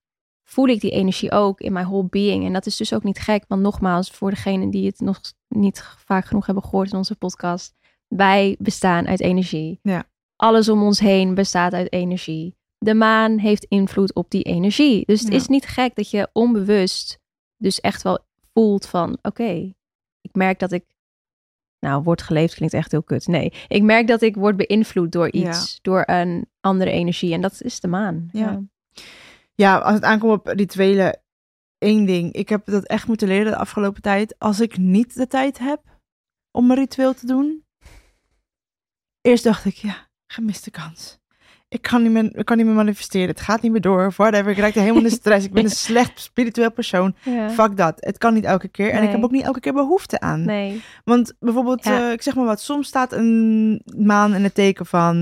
[0.48, 2.44] voel ik die energie ook in mijn whole being.
[2.46, 5.82] En dat is dus ook niet gek, want nogmaals, voor degenen die het nog niet
[5.82, 7.74] vaak genoeg hebben gehoord in onze podcast,
[8.08, 9.78] wij bestaan uit energie.
[9.82, 10.04] Ja.
[10.36, 12.56] Alles om ons heen bestaat uit energie.
[12.78, 15.06] De maan heeft invloed op die energie.
[15.06, 15.34] Dus het Ja.
[15.36, 17.18] is niet gek dat je onbewust
[17.56, 18.18] dus echt wel
[18.52, 19.72] voelt van, oké,
[20.20, 20.84] ik merk dat ik,
[21.86, 23.26] nou, wordt geleefd klinkt echt heel kut.
[23.26, 25.48] Nee, ik merk dat ik word beïnvloed door Ja.
[25.48, 27.32] iets, door een andere energie.
[27.32, 28.28] En dat is de maan.
[28.32, 28.62] Ja.
[29.54, 31.20] ja, als het aankomt op rituelen,
[31.78, 32.32] één ding.
[32.32, 34.38] Ik heb dat echt moeten leren de afgelopen tijd.
[34.38, 36.00] Als ik niet de tijd heb
[36.50, 37.64] om een ritueel te doen.
[39.20, 41.18] Eerst dacht ik, ja, gemiste kans.
[41.72, 43.28] Ik kan niet meer, ik kan niet meer manifesteren.
[43.28, 44.12] Het gaat niet meer door.
[44.16, 44.50] Whatever.
[44.50, 45.46] Ik raakte helemaal in de stress.
[45.46, 47.14] Ik ben een slecht spiritueel persoon.
[47.22, 47.50] Ja.
[47.50, 47.94] Fuck dat.
[47.96, 48.90] Het kan niet elke keer.
[48.90, 50.44] En ik heb ook niet elke keer behoefte aan.
[50.44, 50.82] Nee.
[51.04, 52.06] Want bijvoorbeeld, Ja.
[52.06, 55.16] eh, ik zeg maar wat, soms staat een maan in het teken van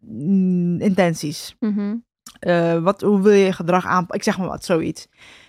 [0.00, 1.56] mm, intenties.
[1.60, 1.96] Mhm.
[2.38, 4.16] Eh, wat, hoe wil je je gedrag aanpakken?
[4.16, 5.08] Ik zeg maar wat, zoiets.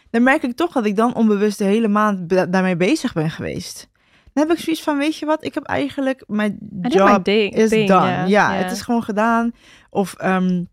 [0.10, 3.90] Dan merk ik toch dat ik dan onbewust de hele maand daarmee bezig ben geweest.
[4.34, 7.70] Dan heb ik zoiets van, weet je wat, ik heb eigenlijk mijn job ding- is
[7.70, 8.24] thing, done.
[8.28, 8.54] ja.
[8.54, 9.52] Het is gewoon gedaan.
[9.90, 10.64] Of ehm,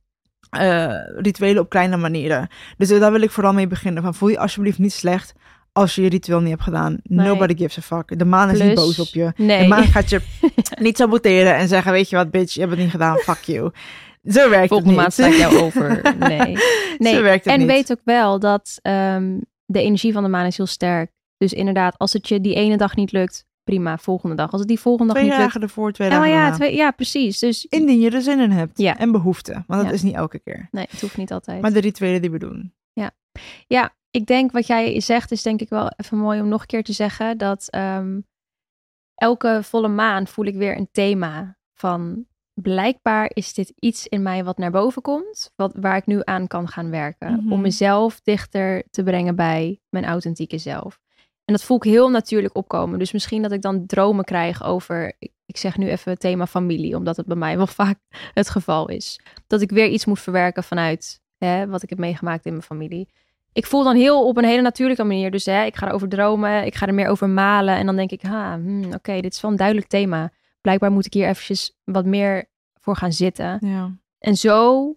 [0.50, 2.48] eh, rituelen op kleine manieren.
[2.76, 4.02] Dus daar wil ik vooral mee beginnen.
[4.02, 5.34] Van, voel je alsjeblieft niet slecht
[5.72, 6.96] als je je ritueel niet hebt gedaan.
[7.02, 7.26] Nee.
[7.26, 8.18] Nobody gives a fuck.
[8.18, 9.32] De maan is niet boos op je.
[9.36, 9.62] Nee.
[9.62, 10.20] De maan gaat je
[10.80, 13.70] niet saboteren en zeggen, weet je wat, bitch, je hebt het niet gedaan, fuck you.
[14.24, 15.34] Zo werkt Volgende maand het niet.
[15.36, 16.14] sta ik jou over.
[16.18, 16.56] Nee.
[16.98, 17.14] nee.
[17.14, 17.68] Zo werkt het en niet.
[17.68, 21.10] weet ook wel dat ehm, de energie van de maan is heel sterk.
[21.36, 24.50] Dus inderdaad, als het je die ene dag niet lukt, prima, volgende dag.
[24.50, 25.52] Als het die volgende dag Twee niet lukt.
[25.52, 27.38] dagen ervoor, twee Ja, dagen ja, twee, ja, precies.
[27.38, 28.78] Dus Indien je er zin in hebt.
[28.78, 28.98] Ja.
[28.98, 29.52] En behoefte.
[29.52, 29.90] Want dat Ja.
[29.90, 30.68] is niet elke keer.
[30.70, 31.60] nee, het hoeft niet altijd.
[31.62, 32.74] Maar de rituelen die we doen.
[33.66, 36.66] Ja, ik denk wat jij zegt is denk ik wel even mooi om nog een
[36.66, 37.38] keer te zeggen.
[37.38, 38.20] Dat ehm,
[39.14, 44.44] elke volle maan voel ik weer een thema van blijkbaar is dit iets in mij
[44.44, 45.52] wat naar boven komt.
[45.56, 47.32] Wat, waar ik nu aan kan gaan werken.
[47.32, 47.52] Mhm.
[47.52, 51.00] Om mezelf dichter te brengen bij mijn authentieke zelf.
[51.46, 52.98] En dat voel ik heel natuurlijk opkomen.
[52.98, 55.12] Dus misschien dat ik dan dromen krijg over,
[55.46, 57.98] ik, zeg nu even het thema familie, omdat het bij mij wel vaak
[58.34, 59.20] het geval is.
[59.46, 63.08] Dat ik weer iets moet verwerken vanuit hè, wat ik heb meegemaakt in mijn familie.
[63.52, 65.30] Ik voel dan heel op een hele natuurlijke manier.
[65.30, 67.76] Dus hè, ik ga erover dromen, ik ga er meer over malen.
[67.76, 70.32] En dan denk ik, ha, hmm, oké, dit is wel een duidelijk thema.
[70.60, 72.44] Blijkbaar moet ik hier eventjes wat meer
[72.80, 73.58] voor gaan zitten.
[73.60, 73.96] Ja.
[74.18, 74.92] En zo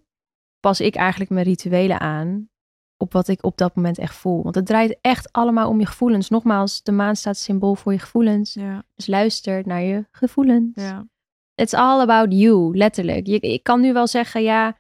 [0.60, 2.50] pas ik eigenlijk mijn rituelen aan
[3.02, 4.44] op wat ik op dat moment echt voel.
[4.44, 6.30] Want het draait echt allemaal om je gevoelens.
[6.30, 8.54] Nogmaals, de maan staat symbool voor je gevoelens.
[8.54, 8.84] Ja.
[8.96, 10.72] Dus luister naar je gevoelens.
[10.74, 11.08] Ja.
[11.56, 13.28] It's all about you, letterlijk.
[13.28, 14.78] Je, ik kan nu wel zeggen, ja,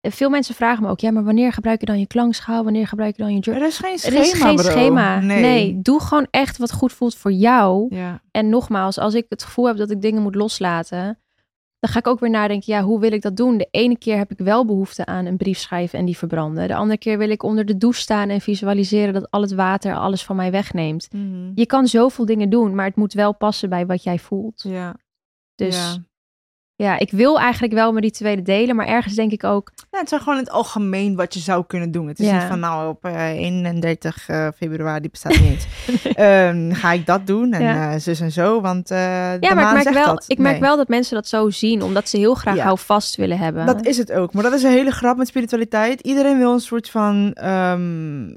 [0.00, 2.64] veel mensen vragen me ook, ja, maar wanneer gebruik je dan je klankschaal?
[2.64, 3.64] Wanneer gebruik je dan je journal?
[3.64, 4.64] Er is geen Er schema, is geen bro.
[4.70, 5.20] schema.
[5.20, 5.40] Nee.
[5.40, 5.80] Nee.
[5.82, 7.94] doe gewoon echt wat goed voelt voor jou.
[7.94, 8.22] Ja.
[8.30, 11.18] En nogmaals, als ik het gevoel heb dat ik dingen moet loslaten,
[11.80, 13.56] dan ga ik ook weer nadenken, ja, hoe wil ik dat doen?
[13.56, 16.68] De ene keer heb ik wel behoefte aan een brief schrijven en die verbranden.
[16.68, 19.94] De andere keer wil ik onder de douche staan en visualiseren dat al het water
[19.94, 21.12] alles van mij wegneemt.
[21.12, 21.50] Mhm.
[21.54, 24.62] Je kan zoveel dingen doen, maar het moet wel passen bij wat jij voelt.
[24.62, 24.96] Ja.
[25.54, 25.96] Dus ja,
[26.82, 26.98] Ja.
[26.98, 30.12] ik wil eigenlijk wel met die tweede delen, maar ergens denk ik ook, Ja, het
[30.12, 32.08] is gewoon in het algemeen wat je zou kunnen doen.
[32.08, 32.32] Het is Ja.
[32.38, 35.66] niet van nou op eh, 31 eh, februari, die bestaat niet.
[36.14, 37.92] Ehm, ga ik dat doen en Ja.
[37.92, 40.24] eh, zus en zo, want eh de ja, maar ik merk, wel, dat.
[40.26, 40.62] ik merk Nee.
[40.68, 43.66] wel dat mensen dat zo zien, omdat ze heel graag houvast willen hebben.
[43.66, 44.32] Dat is het ook.
[44.32, 46.00] Maar dat is een hele grap met spiritualiteit.
[46.00, 48.28] Iedereen wil een soort van ehm,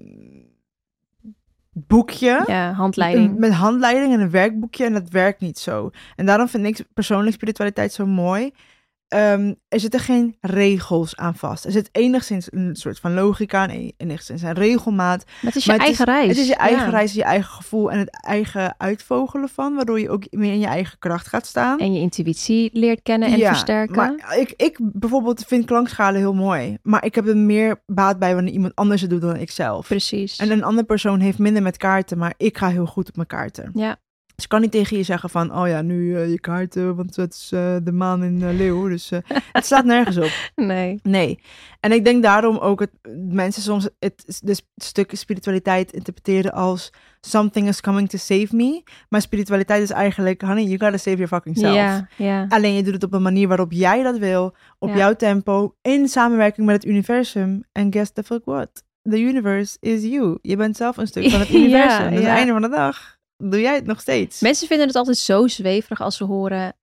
[1.74, 2.44] boekje.
[2.48, 3.38] ja, handleiding.
[3.38, 4.86] Met handleiding en een werkboekje.
[4.86, 5.92] En dat werkt niet zo.
[6.16, 8.52] En daarom vind ik persoonlijk spiritualiteit zo mooi.
[9.14, 11.66] Ehm, er zitten geen regels aan vast.
[11.66, 15.26] Er zit enigszins een soort van logica en enigszins een regelmaat.
[15.26, 16.28] Maar het is je Maar het eigen reis.
[16.28, 16.90] Het is je eigen Ja.
[16.90, 19.76] reis, je eigen gevoel en het eigen uitvogelen van.
[19.76, 21.80] Waardoor je ook meer in je eigen kracht gaat staan.
[21.80, 23.96] En je intuïtie leert kennen en Ja, versterken.
[23.96, 26.78] Maar ik, ik bijvoorbeeld vind klankschalen heel mooi.
[26.82, 29.88] Maar ik heb er meer baat bij wanneer iemand anders het doet dan ik zelf.
[29.88, 30.38] Precies.
[30.38, 33.28] En een andere persoon heeft minder met kaarten, maar ik ga heel goed op mijn
[33.28, 33.72] kaarten.
[33.74, 33.98] Ja.
[34.36, 37.16] Dus ik kan niet tegen je zeggen van, oh ja, nu eh, je kaarten, want
[37.16, 38.88] het is eh, de maan in eh, leeuw.
[38.88, 39.20] Dus eh,
[39.52, 40.52] het slaat nergens op.
[40.56, 41.00] Nee.
[41.04, 41.40] Nee.
[41.80, 42.92] En ik denk daarom ook het
[43.30, 48.84] mensen soms het de stuk spiritualiteit interpreteren als something is coming to save me.
[49.10, 52.02] Maar spiritualiteit is eigenlijk, honey, you gotta save your fucking self.
[52.50, 56.08] Alleen je doet het op een manier waarop jij dat wil, op jouw tempo, in
[56.08, 57.64] samenwerking met het universum.
[57.72, 58.84] En guess the fuck what?
[59.04, 60.38] The universe is you.
[60.42, 62.10] Je bent zelf een stuk van het universum.
[62.10, 64.42] Dus het einde van de dag doe jij het nog steeds.
[64.42, 66.76] Mensen vinden het altijd zo zweverig als ze horen...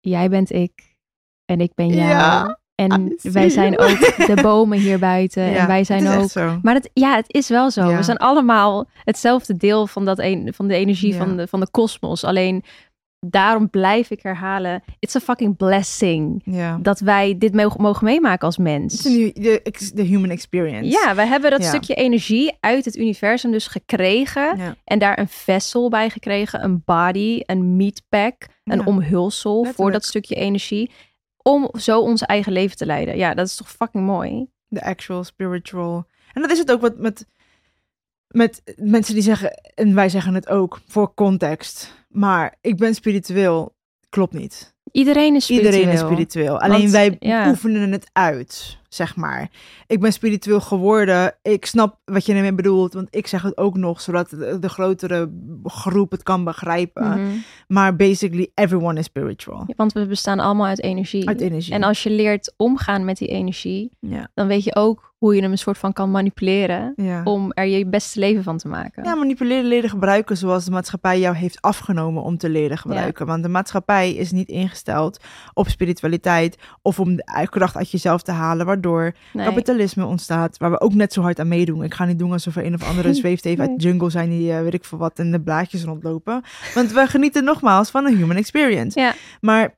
[0.00, 0.96] Jij bent ik
[1.44, 2.08] en ik ben jij.
[2.08, 3.98] Ja, en wij zijn ook
[4.34, 5.42] de bomen hier buiten.
[5.42, 6.30] Ja, en wij zijn ook...
[6.30, 6.58] zo.
[6.62, 7.90] Maar het, ja, het is wel zo.
[7.90, 7.96] Ja.
[7.96, 11.70] We zijn allemaal hetzelfde deel van, dat een, van de energie van, de, van de
[11.70, 12.24] kosmos.
[12.24, 12.64] Alleen
[13.30, 14.82] daarom blijf ik herhalen...
[14.98, 16.78] It's a fucking blessing Ja.
[16.82, 19.02] dat wij dit mogen, mogen meemaken als mens.
[19.02, 20.90] de, human experience.
[20.90, 21.68] Ja, we hebben dat Ja.
[21.68, 24.56] stukje energie uit het universum dus gekregen.
[24.56, 24.74] Ja.
[24.84, 30.34] En daar een vessel bij gekregen, een body, een meatpack, een omhulsel voor dat stukje
[30.34, 30.90] energie.
[31.42, 33.16] Om zo ons eigen leven te leiden.
[33.16, 34.46] Ja, dat is toch fucking mooi.
[34.68, 36.06] De actual spiritual.
[36.32, 37.26] En dat is het ook wat met,
[38.34, 41.94] met mensen die zeggen, en wij zeggen het ook, voor context.
[42.08, 43.74] Maar ik ben spiritueel.
[44.08, 44.74] Klopt niet.
[44.92, 45.72] Iedereen is spiritueel.
[45.72, 46.60] Iedereen is spiritueel.
[46.60, 47.48] Alleen Want, wij ja.
[47.48, 49.50] oefenen het uit, zeg maar.
[49.86, 51.34] Ik ben spiritueel geworden.
[51.42, 54.68] Ik snap wat je ermee bedoelt, want ik zeg het ook nog, zodat de, de
[54.68, 55.30] grotere
[55.64, 57.08] groep het kan begrijpen.
[57.08, 57.36] Mhm.
[57.68, 59.66] Maar basically, everyone is spiritual.
[59.76, 61.28] Want we bestaan allemaal uit energie.
[61.28, 61.74] Uit energie.
[61.74, 64.28] En als je leert omgaan met die energie, Ja.
[64.34, 66.92] dan weet je ook hoe je hem een soort van kan manipuleren.
[66.96, 67.20] Ja.
[67.24, 69.04] Om er je beste leven van te maken.
[69.04, 73.26] Ja, manipuleren, leren gebruiken zoals de maatschappij jou heeft afgenomen om te leren gebruiken.
[73.26, 75.18] Want de maatschappij is niet ingesteld
[75.54, 78.66] op spiritualiteit of om de kracht uit jezelf te halen,
[79.32, 79.46] Nee.
[79.46, 81.82] kapitalisme ontstaat, waar we ook net zo hard aan meedoen.
[81.84, 83.78] Ik ga niet doen alsof er een of andere zweefteef uit Nee.
[83.78, 86.42] de jungle zijn die, eh, weet ik veel wat, in de blaadjes rondlopen.
[86.74, 89.00] Want we genieten nogmaals van een human experience.
[89.00, 89.14] Ja.
[89.40, 89.74] Maar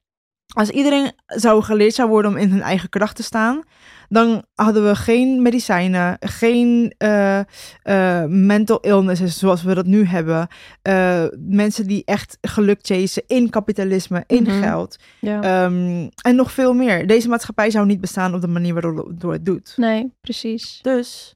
[0.56, 3.62] als iedereen zou geleerd zou worden om in hun eigen kracht te staan,
[4.08, 7.38] dan hadden we geen medicijnen, geen eh,
[7.82, 10.48] eh, mental illnesses zoals we dat nu hebben.
[10.82, 14.62] Eh, mensen die echt geluk chasen in kapitalisme, in Mhm.
[14.62, 14.96] geld.
[15.20, 15.42] Ja.
[15.42, 17.06] Ehm, en nog veel meer.
[17.06, 19.72] Deze maatschappij zou niet bestaan op de manier waardoor het doet.
[19.76, 20.78] nee, precies.
[20.82, 21.34] Dus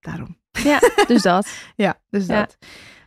[0.00, 0.38] daarom.
[0.64, 1.48] Ja, dus dat.
[1.76, 2.40] Ja, dus Ja.
[2.40, 2.56] dat.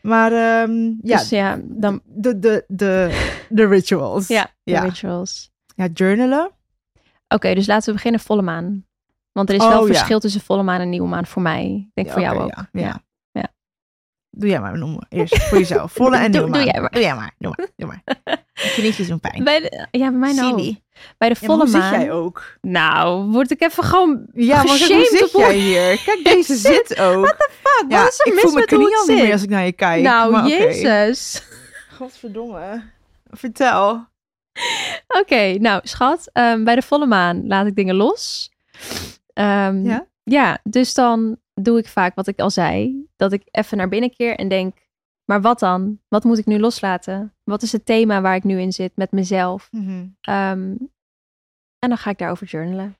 [0.07, 4.27] Maar ehm, ja, Dus ja, dan, de, de, de, de rituals.
[4.27, 4.81] ja, de ja.
[4.83, 5.51] rituals.
[5.75, 6.51] Ja, journalen.
[7.27, 8.85] Oké, dus laten we beginnen volle maan.
[9.31, 9.93] Want er is Oh, wel ja.
[9.93, 11.65] verschil tussen volle maan en nieuwe maan voor mij.
[11.87, 12.49] Ik denk voor jou ook.
[12.55, 13.01] Ja, ja.
[14.35, 15.05] Doe jij maar noemen.
[15.09, 15.91] Eerst voor jezelf.
[16.01, 16.89] Volle en Doe- doe jij maar.
[16.91, 17.33] Doe jij maar.
[17.37, 17.67] Doe maar.
[17.75, 18.01] Doe maar.
[18.53, 19.43] Je knietjes doen pijn.
[19.43, 20.49] Bij de, ja, bij mij nou.
[20.59, 20.83] Silly.
[21.17, 21.91] Bij de Ja, volle hoe maan.
[21.93, 22.57] zit jij ook?
[22.61, 26.01] Nou, word ik even gewoon Ja, maar hoe zit op jij hier?
[26.05, 27.25] Kijk, deze zit- zit ook.
[27.49, 29.49] fuck, Ja, wat is er ik mis voel met knie al niet meer als ik
[29.49, 30.01] naar je kijk.
[30.03, 31.43] Nou, maar jezus.
[31.97, 32.83] Godverdomme.
[33.29, 34.05] Vertel.
[35.07, 38.51] Oké, nou schat, ehm, bij de volle maan laat ik dingen los.
[39.33, 40.05] Ehm, Ja?
[40.23, 43.05] Ja, dus dan doe ik vaak wat ik al zei.
[43.15, 44.77] Dat ik even naar binnen keer en denk,
[45.25, 45.99] maar wat dan?
[46.07, 47.33] Wat moet ik nu loslaten?
[47.43, 49.67] Wat is het thema waar ik nu in zit met mezelf?
[49.71, 50.05] Mhm.
[50.21, 50.75] Ehm,
[51.79, 52.97] en dan ga ik daarover journalen.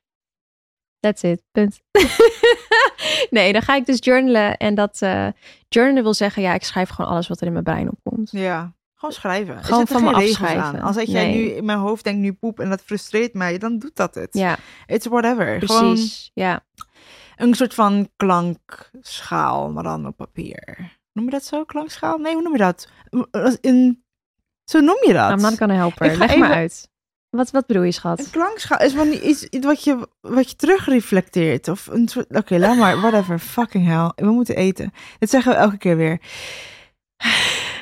[0.99, 1.81] That's it, punt.
[3.29, 4.57] nee, dan ga ik dus journalen.
[4.57, 5.27] En dat eh
[5.69, 8.31] journalen wil zeggen, ja, ik schrijf gewoon alles wat er in mijn brein opkomt.
[8.31, 8.73] Ja.
[8.93, 9.63] Gewoon schrijven.
[9.63, 10.63] Gewoon van me afschrijven.
[10.63, 10.79] aan.
[10.79, 13.79] Als dat jij nu in mijn hoofd denkt, nu poep en dat frustreert mij, dan
[13.79, 14.33] doet dat het.
[14.33, 15.61] Ja, It's whatever.
[15.61, 16.31] Gewoon precies.
[16.33, 16.65] Ja.
[17.35, 20.91] Een soort van klankschaal, maar dan op papier.
[21.13, 21.63] Noem je dat zo?
[21.63, 22.17] Klankschaal?
[22.17, 22.87] Nee, hoe noem je dat?
[23.61, 24.03] In...
[24.63, 25.31] Zo noem je dat.
[25.31, 26.11] I'm not gonna help her.
[26.11, 26.91] Ik ga Leg maar uit.
[27.29, 28.29] Wat, wat bedoel je, Een schat?
[28.29, 31.67] klankschaal is van iets, iets wat, je, wat je terugreflecteert.
[31.67, 32.35] Of een soort...
[32.35, 32.99] Oké, laat maar.
[32.99, 33.39] Whatever.
[33.39, 34.11] Fucking hell.
[34.15, 34.91] We moeten eten.
[35.19, 36.21] Dit zeggen we elke keer weer.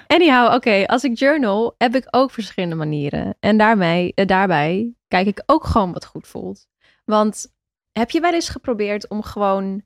[0.08, 3.36] Anyhow, oké, als ik journal, heb ik ook verschillende manieren.
[3.40, 6.68] En daarmee, eh, daarbij kijk ik ook gewoon wat goed voelt.
[7.06, 7.54] Want
[7.92, 9.84] heb je wel eens geprobeerd om gewoon,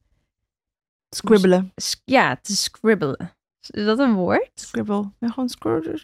[1.09, 1.73] Scribbelen.
[2.05, 3.33] ja, te scribbelen?
[3.69, 4.51] Is dat een woord?
[4.55, 5.11] Scribble.
[5.19, 6.01] Ja, gewoon scribbelen.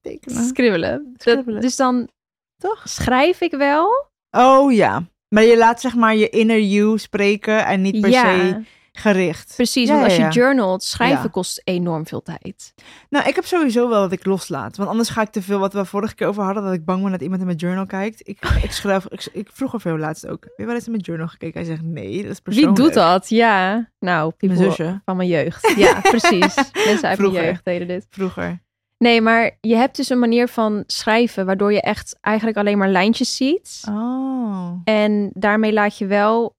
[0.00, 0.44] Tekenen.
[0.44, 1.10] Scribbelen.
[1.12, 1.60] Dat- Scribbelen.
[1.60, 2.08] dus dan
[2.56, 2.82] Toch?
[2.88, 4.08] schrijf ik wel.
[4.30, 5.06] Oh ja.
[5.28, 8.62] Maar je laat zeg maar je inner you spreken en niet per ja, se
[8.96, 9.52] gericht.
[9.56, 9.88] precies.
[9.88, 12.74] Ja, want als je journalt, schrijven kost enorm veel tijd.
[13.08, 14.76] Nou, ik heb sowieso wel dat ik loslaat.
[14.76, 17.02] Want anders ga ik te veel, wat we vorige keer over hadden, dat ik bang
[17.02, 18.28] ben dat iemand in mijn journal kijkt.
[18.28, 20.44] Ik, ik schrijf, ik, ik vroeg jou laatst ook.
[20.44, 21.60] Heb je wel eens in mijn journal gekeken?
[21.60, 22.76] Hij zegt nee, dat is Wie persoonlijk.
[22.76, 23.28] doet dat?
[23.28, 25.72] Ja, nou, Mijn zusje, van mijn jeugd.
[25.76, 26.54] Ja, precies.
[26.86, 27.32] Mensen uit Vroeger.
[27.32, 28.06] mijn jeugd deden dit.
[28.10, 28.62] vroeger.
[28.98, 32.88] Nee, maar je hebt dus een manier van schrijven waardoor je echt eigenlijk alleen maar
[32.88, 33.82] lijntjes ziet.
[33.88, 36.56] Oh, En daarmee laat je wel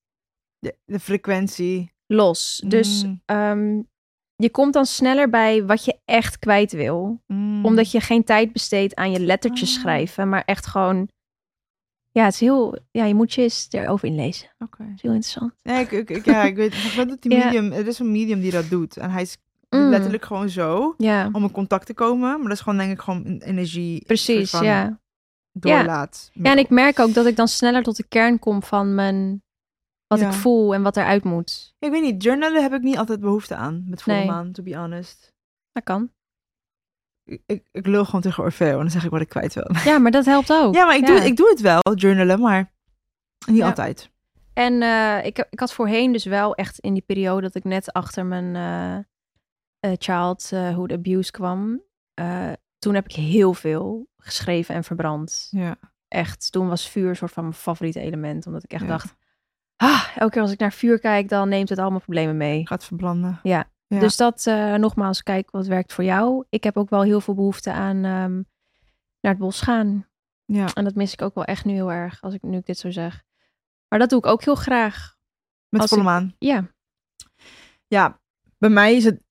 [0.60, 1.94] de, de frequentie.
[2.08, 2.62] Los.
[2.68, 3.22] Dus Mm.
[3.26, 3.82] ehm,
[4.36, 7.22] je komt dan sneller bij wat je echt kwijt wil.
[7.28, 7.66] Mm.
[7.66, 9.82] Omdat je geen tijd besteedt aan je lettertjes Ah.
[9.82, 11.10] schrijven, maar echt gewoon.
[12.12, 12.78] Ja, het is heel.
[12.92, 14.50] Ja, je moet je eens erover inlezen.
[14.60, 14.84] Oké.
[14.96, 15.54] Is heel interessant.
[15.62, 16.72] Ja, ik, ik, ik- ja, ik weet,
[17.22, 17.44] die Ja.
[17.46, 18.98] medium, er is een medium die dat doet.
[18.98, 19.38] En hij is
[19.70, 19.90] Mm.
[19.90, 22.30] letterlijk gewoon zo, Ja, om in contact te komen.
[22.30, 24.52] Maar dat is gewoon denk ik gewoon energie precies.
[24.52, 25.00] Ja.
[25.52, 26.30] doorlaat.
[26.34, 29.44] ja, en ik merk ook dat ik dan sneller tot de kern kom van mijn.
[30.20, 30.36] Wat Ja.
[30.36, 31.76] ik voel en wat eruit moet.
[31.80, 34.26] Ik weet niet, journalen heb ik niet altijd behoefte aan met volle Nee.
[34.26, 35.34] maan, to be honest.
[35.72, 36.12] Dat kan.
[37.24, 39.70] Ik, ik, ik lul gewoon tegen Orfeo en dan zeg ik wat ik kwijt wil.
[39.84, 40.74] Ja, maar dat helpt ook.
[40.76, 41.16] Ja, maar ik, Ja.
[41.16, 42.72] Doe, ik doe het wel, journalen, maar
[43.48, 43.66] niet Ja.
[43.66, 44.10] altijd.
[44.54, 47.94] En eh, ik, ik had voorheen dus wel echt in die periode dat ik net
[47.94, 48.98] achter mijn eh
[49.80, 51.82] eh, childhood abuse kwam.
[52.80, 55.48] toen heb ik heel veel geschreven en verbrand.
[55.52, 55.76] Ja.
[56.08, 58.46] Echt, toen was vuur een soort van mijn favoriete element.
[58.48, 58.88] Omdat ik echt Ja.
[58.88, 59.16] dacht,
[59.76, 62.68] ah, elke keer als ik naar vuur kijk, dan neemt het allemaal problemen mee.
[62.68, 63.40] Gaat verbranden.
[63.44, 63.70] Ja.
[63.88, 64.00] Ja.
[64.00, 66.46] Dus dat, eh, nogmaals, kijk wat werkt voor jou.
[66.50, 68.34] Ik heb ook wel heel veel behoefte aan ehm,
[69.20, 70.08] naar het bos gaan.
[70.46, 70.68] Ja.
[70.74, 72.78] En dat mis ik ook wel echt nu heel erg, als ik nu ik dit
[72.78, 73.24] zo zeg.
[73.88, 75.16] Maar dat doe ik ook heel graag.
[75.70, 76.36] Met volle maan.
[76.40, 76.68] Ja,
[77.88, 78.20] Ja,
[78.58, 79.24] bij mij is het...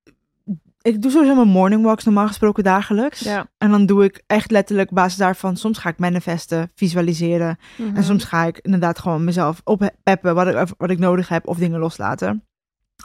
[0.85, 3.21] Ik doe sowieso mijn morning walks normaal gesproken dagelijks.
[3.21, 3.47] ja.
[3.59, 5.57] En dan doe ik echt letterlijk basis daarvan...
[5.57, 7.59] Soms ga ik manifesten, visualiseren.
[7.77, 7.97] Mhm.
[7.97, 11.59] En soms ga ik inderdaad gewoon mezelf oppeppen wat ik, wat ik nodig heb of
[11.59, 12.45] dingen loslaten.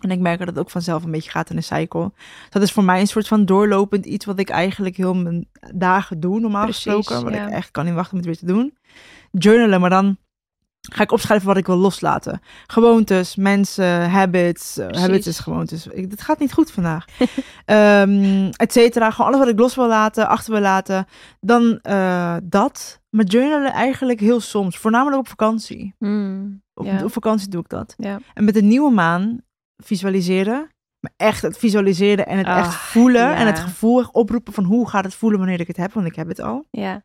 [0.01, 2.11] En ik merk dat het ook vanzelf een beetje gaat in een cycle.
[2.49, 6.19] Dat is voor mij een soort van doorlopend iets wat ik eigenlijk heel mijn dagen
[6.19, 7.23] doe, normaal Precies, gesproken.
[7.23, 7.47] Wat ja.
[7.47, 8.77] ik echt kan niet wachten om het weer te doen.
[9.31, 10.17] Journalen, maar dan
[10.81, 12.41] ga ik opschrijven wat ik wil loslaten.
[12.67, 14.77] Gewoontes, mensen, habits.
[14.77, 15.87] eh, habits is gewoontes.
[15.87, 17.05] Ik, dit gaat niet goed vandaag.
[17.65, 19.11] Ehm et cetera.
[19.11, 21.05] Gewoon alles wat ik los wil laten, achter wil laten.
[21.39, 22.99] Dan eh, dat.
[23.09, 24.77] Maar journalen eigenlijk heel soms.
[24.77, 25.95] Voornamelijk op vakantie.
[25.99, 27.95] Mm, Op, vakantie doe ik dat.
[28.33, 29.41] En met de nieuwe maan
[29.83, 30.69] visualiseren.
[30.99, 33.35] Maar echt het visualiseren en het echt Ach, voelen.
[33.35, 35.93] En het gevoel echt oproepen van hoe gaat het voelen wanneer ik het heb.
[35.93, 36.65] Want ik heb het al.
[36.71, 37.03] ja.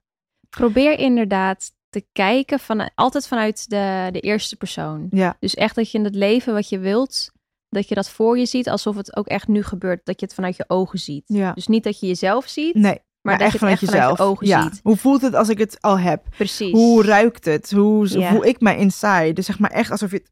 [0.50, 5.06] Probeer inderdaad te kijken van, altijd vanuit de, de eerste persoon.
[5.10, 7.32] Ja, Dus echt dat je in het leven wat je wilt,
[7.68, 10.00] dat je dat voor je ziet alsof het ook echt nu gebeurt.
[10.04, 11.22] Dat je het vanuit je ogen ziet.
[11.26, 11.52] ja.
[11.52, 14.46] Dus niet dat je jezelf ziet, Nee, maar, dat je het echt vanuit je ogen
[14.46, 14.62] ja.
[14.62, 14.80] ziet.
[14.82, 16.24] Hoe voelt het als ik het al heb?
[16.36, 16.72] Precies.
[16.72, 17.70] Hoe ruikt het?
[17.70, 18.30] Hoe Ja.
[18.30, 19.32] voel ik mij inside?
[19.32, 20.30] Dus zeg maar echt alsof je het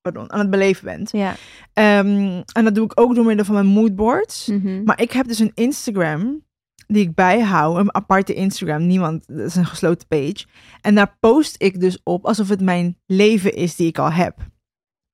[0.00, 1.10] pardon, aan het beleven bent.
[1.12, 1.34] Ja.
[1.72, 4.46] Ehm, en dat doe ik ook door middel van mijn moodboards.
[4.46, 4.82] Mhm.
[4.84, 6.46] Maar ik heb dus een Instagram
[6.88, 8.86] die ik bijhoud, een aparte Instagram.
[8.86, 10.46] Niemand, dat is een gesloten page.
[10.80, 14.36] En daar post ik dus op alsof het mijn leven is die ik al heb.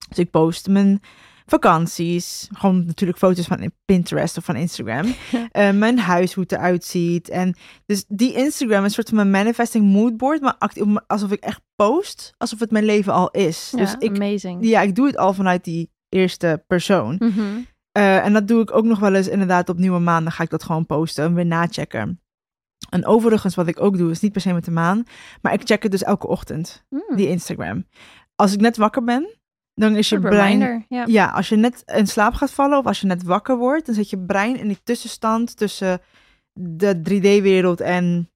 [0.09, 1.01] Dus ik post mijn
[1.47, 5.07] vakanties, gewoon natuurlijk foto's van Pinterest of van Instagram.
[5.51, 7.29] Eh, mijn huis, hoe het eruit ziet.
[7.29, 7.55] En
[7.87, 10.57] dus die Instagram is een soort van mijn manifesting moodboard, maar
[11.07, 13.71] alsof ik echt post, alsof het mijn leven al is.
[13.71, 14.67] Ja, dus ik, amazing.
[14.67, 17.17] ja, ik doe het al vanuit die eerste persoon.
[17.19, 17.43] Mhm.
[17.97, 20.23] Eh, en dat doe ik ook nog wel eens inderdaad op nieuwe maan.
[20.23, 22.21] Dan ga ik dat gewoon posten en weer nachecken.
[22.91, 25.05] En overigens, wat ik ook doe, is niet per se met de maan.
[25.43, 27.17] Maar ik check het dus elke ochtend, Mm.
[27.17, 27.87] die Instagram.
[28.35, 29.39] Als ik net wakker ben,
[29.75, 30.61] dan is je brein...
[30.61, 31.05] reminder, Ja.
[31.07, 33.95] Ja, als je net in slaap gaat vallen of als je net wakker wordt, dan
[33.95, 36.01] zit je brein in die tussenstand tussen
[36.53, 38.31] de 3D-wereld en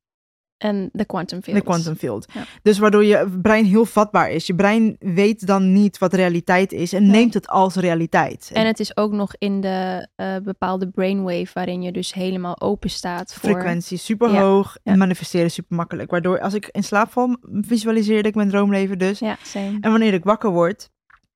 [0.59, 1.57] En de quantum field.
[1.57, 2.27] de quantum field.
[2.33, 2.45] Ja.
[2.63, 4.47] Dus waardoor je brein heel vatbaar is.
[4.47, 7.11] Je brein weet dan niet wat realiteit is en Nee.
[7.11, 8.51] neemt het als realiteit.
[8.53, 12.91] En het is ook nog in de eh, bepaalde brainwave waarin je dus helemaal open
[12.91, 13.51] staat voor...
[13.51, 14.93] frequentie super hoog ja.
[14.93, 16.11] en manifesteren super makkelijk.
[16.11, 19.19] Waardoor als ik in slaap val, visualiseerde ik mijn droomleven dus.
[19.19, 19.79] Ja, same.
[19.81, 20.91] En wanneer ik wakker word,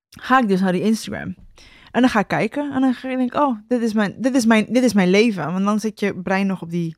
[0.08, 1.34] ga ik dus naar die Instagram.
[1.90, 4.46] En dan ga ik kijken en dan ga ik oh, dit is mijn, dit is
[4.46, 5.52] mijn, dit is mijn leven.
[5.52, 6.96] Want dan zit je brein nog op die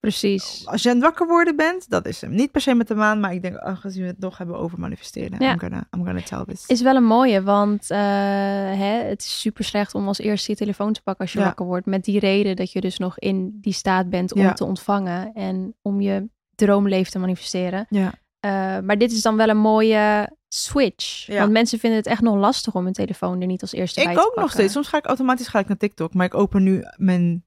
[0.00, 0.62] Precies.
[0.66, 2.30] Als je aan het wakker worden bent, dat is hem.
[2.34, 4.78] Niet per se met de maan, maar ik denk, aangezien we het nog hebben over
[4.78, 5.52] manifesteren, Ja.
[5.52, 6.66] I'm, gonna, I'm gonna tell this.
[6.66, 10.56] Is wel een mooie, want eh, hè, het is super slecht om als eerste je
[10.56, 11.44] telefoon te pakken als je Ja.
[11.44, 11.86] wakker wordt.
[11.86, 14.52] Met die reden dat je dus nog in die staat bent om Ja.
[14.52, 17.86] te ontvangen en om je droomleven te manifesteren.
[17.88, 18.12] Ja.
[18.40, 18.50] Eh,
[18.84, 21.26] maar dit is dan wel een mooie switch.
[21.26, 21.38] Ja.
[21.40, 24.12] Want mensen vinden het echt nog lastig om hun telefoon er niet als eerste bij
[24.12, 24.42] Ik te ook pakken.
[24.42, 24.72] nog steeds.
[24.72, 27.44] Soms ga ik automatisch naar TikTok, maar ik open nu mijn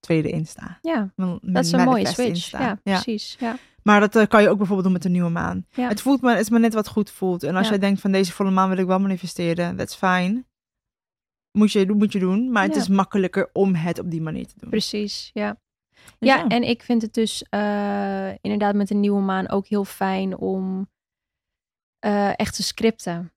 [0.00, 0.78] tweede Insta.
[0.82, 2.50] Ja, Mijn, dat is een mooie switch.
[2.50, 3.36] Ja, precies.
[3.38, 3.56] Ja.
[3.82, 5.66] Maar dat eh, kan je ook bijvoorbeeld doen met de nieuwe maan.
[5.70, 5.88] Ja.
[5.88, 7.42] Het voelt me, het is maar net wat goed voelt.
[7.42, 10.44] En als jij denkt van deze volle maan wil ik wel manifesteren, that's fine.
[11.50, 14.54] Moet je, moet je doen, maar het is makkelijker om het op die manier te
[14.58, 14.70] doen.
[14.70, 15.56] Precies, ja.
[16.18, 19.84] Dus Ja, en ik vind het dus eh, inderdaad met de nieuwe maan ook heel
[19.84, 20.90] fijn om
[21.98, 23.32] eh, echt te scripten.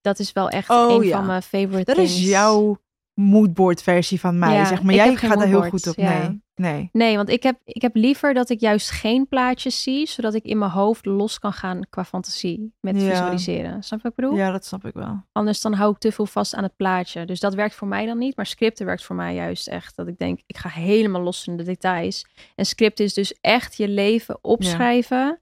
[0.00, 2.12] Dat is wel echt Oh, een van mijn favorite dat things.
[2.12, 2.78] is jouw
[3.20, 4.94] moodboard versie van mij, Ja, zeg maar.
[4.94, 5.96] Jij gaat daar heel goed op.
[5.96, 6.18] ja.
[6.18, 6.88] Nee, nee.
[6.92, 10.44] Nee, want ik heb, ik heb liever dat ik juist geen plaatjes zie, zodat ik
[10.44, 13.08] in mijn hoofd los kan gaan qua fantasie met Ja.
[13.08, 13.82] visualiseren.
[13.82, 14.36] Snap je wat ik bedoel?
[14.36, 15.22] Ja, dat snap ik wel.
[15.32, 17.24] Anders dan hou ik te veel vast aan het plaatje.
[17.24, 18.36] Dus dat werkt voor mij dan niet.
[18.36, 19.96] Maar scripten werkt voor mij juist echt.
[19.96, 22.26] Dat ik denk, ik ga helemaal los in de details.
[22.54, 25.40] En script is dus echt je leven opschrijven.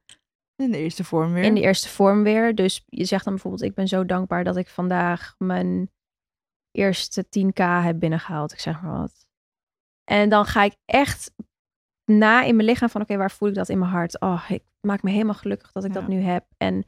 [0.56, 1.44] In de eerste vorm weer.
[1.44, 2.54] in de eerste vorm weer.
[2.54, 5.90] Dus je zegt dan bijvoorbeeld, ik ben zo dankbaar dat ik vandaag mijn
[6.76, 8.52] eerste 10k heb binnengehaald.
[8.52, 9.26] Ik zeg maar wat.
[10.04, 11.32] En dan ga ik echt
[12.04, 14.20] na in mijn lichaam van, oké, waar voel ik dat in mijn hart?
[14.20, 16.00] Oh, ik maak me helemaal gelukkig dat ik Ja.
[16.00, 16.44] dat nu heb.
[16.56, 16.84] En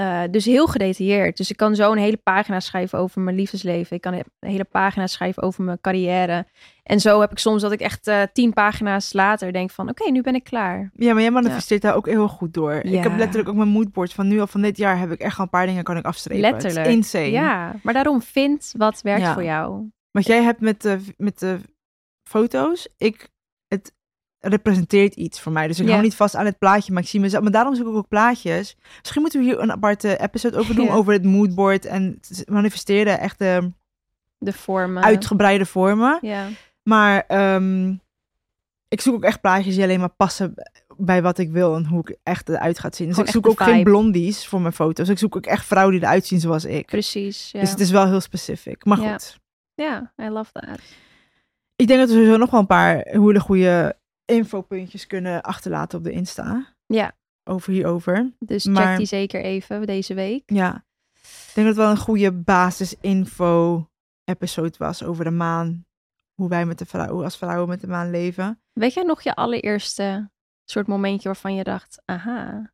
[0.00, 1.36] eh, dus heel gedetailleerd.
[1.36, 3.96] Dus ik kan zo een hele pagina schrijven over mijn liefdesleven.
[3.96, 6.46] Ik kan een hele pagina schrijven over mijn carrière.
[6.82, 10.10] En zo heb ik soms dat ik echt eh, tien pagina's later denk van, oké,
[10.10, 10.90] nu ben ik klaar.
[10.94, 12.72] Ja, maar jij manifesteert daar ook heel goed door.
[12.72, 15.36] Ik heb letterlijk ook mijn moodboard van nu al van dit jaar heb ik echt
[15.38, 16.44] al een paar dingen kan ik afstrepen.
[16.44, 16.96] Het is Letterlijk.
[16.96, 17.30] insane.
[17.30, 19.32] Ja, maar daarom vind wat werkt Ja.
[19.32, 19.90] voor jou.
[20.10, 21.58] Wat jij hebt met de, met de
[22.28, 23.28] foto's, ik,
[23.68, 23.92] het
[24.40, 25.66] representeert iets voor mij.
[25.66, 25.90] Dus ik Ja.
[25.90, 27.42] hou niet vast aan het plaatje, maar ik zie mezelf.
[27.42, 28.76] Maar daarom zoek ik ook plaatjes.
[29.00, 30.92] Misschien moeten we hier een aparte episode over doen, Ja.
[30.92, 33.72] over het moodboard en het manifesteren, echt de
[34.38, 35.02] De vormen.
[35.02, 36.18] uitgebreide vormen.
[36.22, 36.46] Ja,
[36.82, 37.94] Maar ehm,
[38.88, 40.54] ik zoek ook echt plaatjes die alleen maar passen
[40.96, 43.06] bij wat ik wil en hoe ik echt eruit gaat zien.
[43.06, 45.08] Dus Gewoon ik zoek ook geen blondies voor mijn foto's.
[45.08, 46.86] Ik zoek ook echt vrouwen die eruit zien zoals ik.
[46.86, 47.50] precies.
[47.50, 47.60] Ja.
[47.60, 48.84] Dus het is wel heel specifiek.
[48.84, 49.38] Maar goed.
[49.74, 50.80] ja, I love that.
[51.76, 53.96] Ik denk dat we sowieso nog wel een paar hele goede
[54.30, 56.74] infopuntjes kunnen achterlaten op de Insta.
[56.86, 57.16] Ja.
[57.44, 58.32] Over hierover.
[58.38, 60.42] Dus Maar- check die zeker even deze week.
[60.46, 60.84] Ja.
[61.22, 63.86] Ik denk dat het wel een goede basisinfo
[64.24, 65.84] episode was over de maan.
[66.34, 68.62] Hoe wij met de vrouwen, als vrouwen met de maan leven.
[68.72, 70.30] Weet jij nog je allereerste
[70.64, 72.72] soort momentje waarvan je dacht, aha,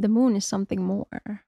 [0.00, 1.44] the moon is something more.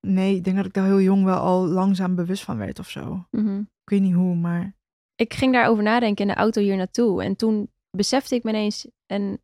[0.00, 2.90] Nee, ik denk dat ik daar heel jong wel al langzaam bewust van werd of
[2.90, 3.26] zo.
[3.30, 3.58] Mhm.
[3.58, 4.76] Ik weet niet hoe, maar...
[5.18, 7.22] Ik ging daarover nadenken in de auto hier naartoe.
[7.22, 9.40] En toen besefte ik me ineens een,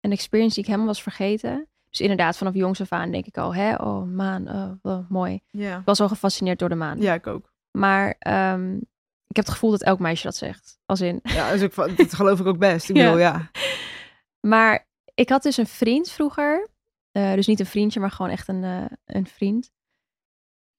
[0.00, 1.68] een experience die ik helemaal was vergeten.
[1.90, 5.40] Dus inderdaad, vanaf jongs af aan denk ik al, hè, oh maan, oh, wat mooi.
[5.50, 5.78] Ja.
[5.78, 7.00] Ik was al gefascineerd door de maan.
[7.00, 7.52] Ja, ik ook.
[7.78, 8.76] Maar ehm,
[9.26, 10.78] ik heb het gevoel dat elk meisje dat zegt.
[10.86, 11.20] Als in.
[11.22, 12.88] Ja, dus ik, dat geloof ik ook best.
[12.88, 13.04] Ik Ja.
[13.04, 13.50] bedoel, ja.
[14.40, 16.68] Maar ik had dus een vriend vroeger.
[17.12, 19.70] eh, dus niet een vriendje, maar gewoon echt een, eh, een vriend.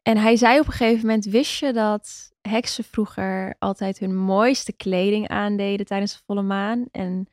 [0.01, 4.73] En hij zei op een gegeven moment: Wist je dat heksen vroeger altijd hun mooiste
[4.73, 6.85] kleding aandeden tijdens de volle maan?
[6.91, 7.27] En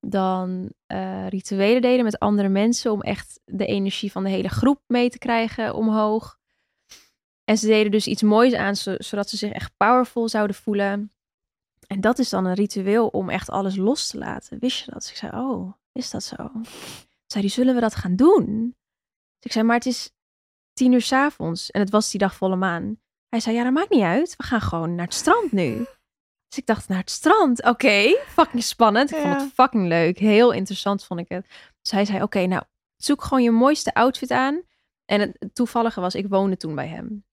[0.00, 4.80] dan eh, rituelen deden met andere mensen om echt de energie van de hele groep
[4.86, 6.38] mee te krijgen omhoog.
[7.44, 11.12] En ze deden dus iets moois aan, zo- zodat ze zich echt powerful zouden voelen.
[11.86, 14.58] En dat is dan een ritueel om echt alles los te laten.
[14.58, 15.00] Wist je dat?
[15.00, 16.50] Dus ik zei, oh, is dat zo?
[17.26, 18.76] Zei zullen we dat gaan doen?
[19.38, 20.10] Dus ik zei, maar het is
[20.72, 23.00] tien uur s'avonds en het was die dag volle maan.
[23.32, 24.36] Hij zei, ja, dat maakt niet uit.
[24.36, 25.76] We gaan gewoon naar het strand nu.
[26.48, 27.64] Dus ik dacht, naar het strand?
[27.64, 29.10] Oké, fucking spannend.
[29.10, 30.18] Ik vond het fucking leuk.
[30.18, 31.46] Heel interessant vond ik het.
[31.80, 32.62] Dus hij zei, oké, nou,
[32.96, 34.62] zoek gewoon je mooiste outfit aan.
[35.04, 37.24] En het toevallige was, ik woonde toen bij hem.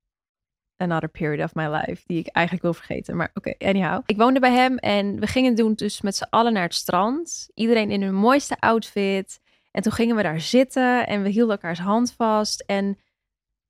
[0.78, 3.16] Another period of my life, die ik eigenlijk wil vergeten.
[3.16, 4.04] Maar oké, anyhow.
[4.06, 7.50] Ik woonde bij hem en we gingen doen dus met z'n allen naar het strand.
[7.54, 9.40] Iedereen in hun mooiste outfit.
[9.72, 12.64] En toen gingen we daar zitten en we hielden elkaars hand vast.
[12.66, 12.98] En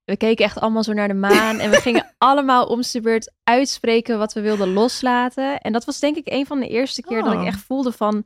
[0.09, 1.59] we keken echt allemaal zo naar de maan.
[1.59, 5.59] En we gingen allemaal om de beurt uitspreken wat we wilden loslaten.
[5.59, 7.47] En dat was denk ik een van de eerste keer dat ik Oh.
[7.47, 8.25] echt voelde van...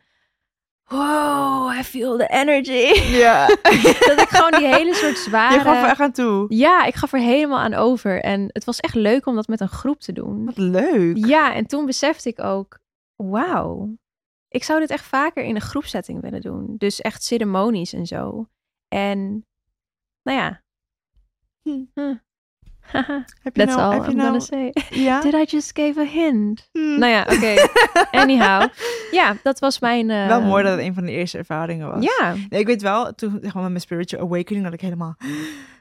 [0.83, 3.01] Wow, I feel the energy.
[3.17, 3.47] Ja.
[4.09, 5.53] dat ik gewoon die hele soort zware...
[5.53, 6.45] Je gaf er echt aan toe.
[6.49, 8.21] Ja, ik gaf er helemaal aan over.
[8.21, 10.45] En het was echt leuk om dat met een groep te doen.
[10.45, 11.25] Wat leuk.
[11.25, 12.79] Ja, en toen besefte ik ook,
[13.15, 13.97] wauw,
[14.47, 16.75] ik zou dit echt vaker in een groepsetting willen doen.
[16.77, 18.47] Dus echt ceremonies en zo.
[18.87, 19.45] En,
[20.23, 20.61] nou ja.
[21.63, 21.79] Hm.
[23.43, 24.73] Heb je That's nou, all heb je I'm nou, gonna say.
[24.89, 25.21] Ja?
[25.25, 26.69] Did I just give a hint?
[26.71, 26.99] Hmm.
[26.99, 27.55] Nou ja, oké.
[28.21, 28.67] Anyhow.
[29.11, 30.09] Ja, dat was mijn...
[30.09, 32.03] eh, Wel mooi dat het een van de eerste ervaringen was.
[32.03, 35.15] Ja, Nee, ik weet wel, toen zeg maar, met mijn spiritual awakening, dat ik helemaal...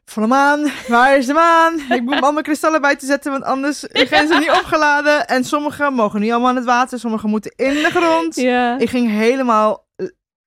[0.04, 1.74] Volle maan, waar is de maan?
[1.90, 5.26] Ik moet al mijn kristallen buiten zetten, want anders zijn ze niet opgeladen.
[5.26, 8.34] En sommige mogen niet allemaal in het water, sommige moeten in de grond.
[8.34, 8.78] ja.
[8.78, 9.81] Ik ging helemaal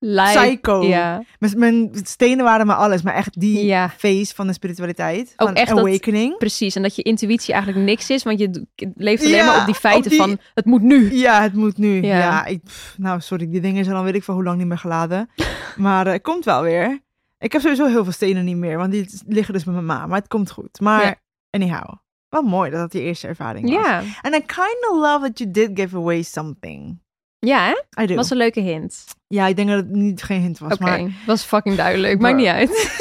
[0.08, 0.84] Like, psycho.
[0.84, 3.90] Ja, Mijn, mijn stenen waren maar alles, maar echt die Ja.
[3.90, 5.34] phase van de spiritualiteit.
[5.38, 6.38] Ook van echt dat- awakening.
[6.38, 6.76] precies.
[6.76, 9.76] En dat je intuïtie eigenlijk niks is, want je leeft alleen Ja, maar op die
[9.76, 11.14] feiten op die- van het moet nu.
[11.14, 12.02] Ja, het moet nu.
[12.02, 12.46] Ja.
[12.46, 14.78] Ik, pff, nou sorry, die dingen zijn al weet ik van hoe lang niet meer
[14.78, 15.30] geladen.
[15.76, 17.00] maar eh, het komt wel weer.
[17.40, 20.06] Ik heb sowieso heel veel stenen niet meer, want die liggen dus met mijn ma.
[20.08, 20.80] Maar het komt goed.
[20.80, 21.90] Maar anyhow,
[22.30, 23.86] wel mooi dat dat die eerste ervaring was.
[23.86, 27.00] Ja, And I kind of love that you did give away something.
[27.46, 28.16] Ja hè?
[28.16, 29.06] Was een leuke hint.
[29.28, 32.20] Ja, ik denk dat het niet geen hint was, Oké, maar was fucking duidelijk.
[32.20, 32.96] Maakt niet uit.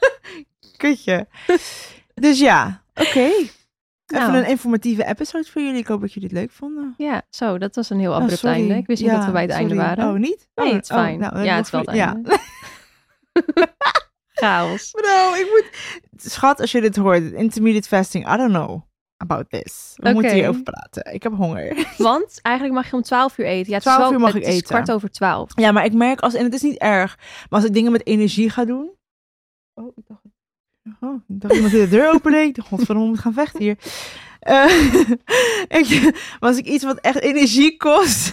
[0.76, 1.26] kutje.
[2.14, 3.30] dus ja, oké.
[4.06, 4.36] Even Nou.
[4.36, 5.78] een informatieve episode voor jullie.
[5.78, 6.94] Ik hoop dat jullie het leuk vonden.
[6.96, 8.74] Ja, zo, dat was een heel abrupt einde.
[8.74, 10.08] Ik wist niet Ja, dat we bij het einde waren.
[10.08, 10.48] Oh, niet?
[10.54, 11.18] Nee, Oh, het is oh, fijn.
[11.18, 12.38] nou, ja, het is wel het einde.
[14.40, 14.90] Chaos.
[14.90, 15.70] Bro, ik moet...
[16.32, 18.80] Schat, als je dit hoort, intermediate fasting, I don't know
[19.16, 19.92] about this.
[19.96, 20.12] We Oké.
[20.12, 21.12] moeten hierover praten.
[21.14, 21.86] Ik heb honger.
[21.98, 23.70] Want eigenlijk mag je om 12 uur eten.
[23.70, 24.66] Ja, het is 12 wel- uur mag het ik is eten.
[24.66, 25.50] kwart over 12.
[25.54, 26.34] Ja, maar ik merk als...
[26.34, 27.16] En het is niet erg.
[27.18, 28.90] Maar als ik dingen met energie ga doen...
[29.74, 30.20] Oh, ik dacht...
[31.00, 32.60] Oh, ik dacht iemand die de deur opendeed.
[32.60, 33.76] Godverdomme, moet gaan vechten hier.
[34.40, 34.92] Eh,
[35.80, 38.32] ik, als ik iets wat echt energie kost,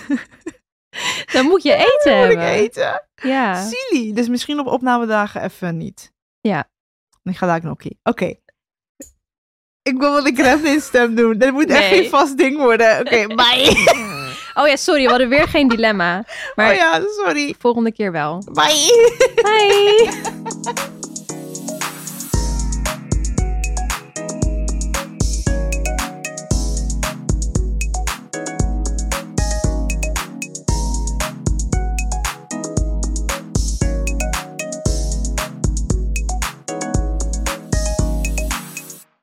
[1.33, 2.45] Dan moet je eten moet ik hebben.
[2.47, 3.07] eten.
[3.15, 3.65] Ja.
[3.69, 4.13] Silly.
[4.13, 6.11] Dus misschien op opnamedagen even niet.
[6.41, 6.69] Ja.
[7.23, 7.99] Ik ga daar knokkie.
[8.03, 8.33] Oké.
[9.83, 11.37] Ik wil wel de Gremlin stem doen.
[11.37, 11.99] Dat moet echt Nee.
[12.01, 12.99] geen vast ding worden.
[12.99, 13.71] Oké, bye.
[14.55, 16.23] Oh ja, sorry, we hadden weer geen dilemma.
[16.55, 17.55] Maar Oh ja, sorry.
[17.59, 18.43] volgende keer wel.
[18.51, 19.11] Bye.
[19.41, 20.09] Bye!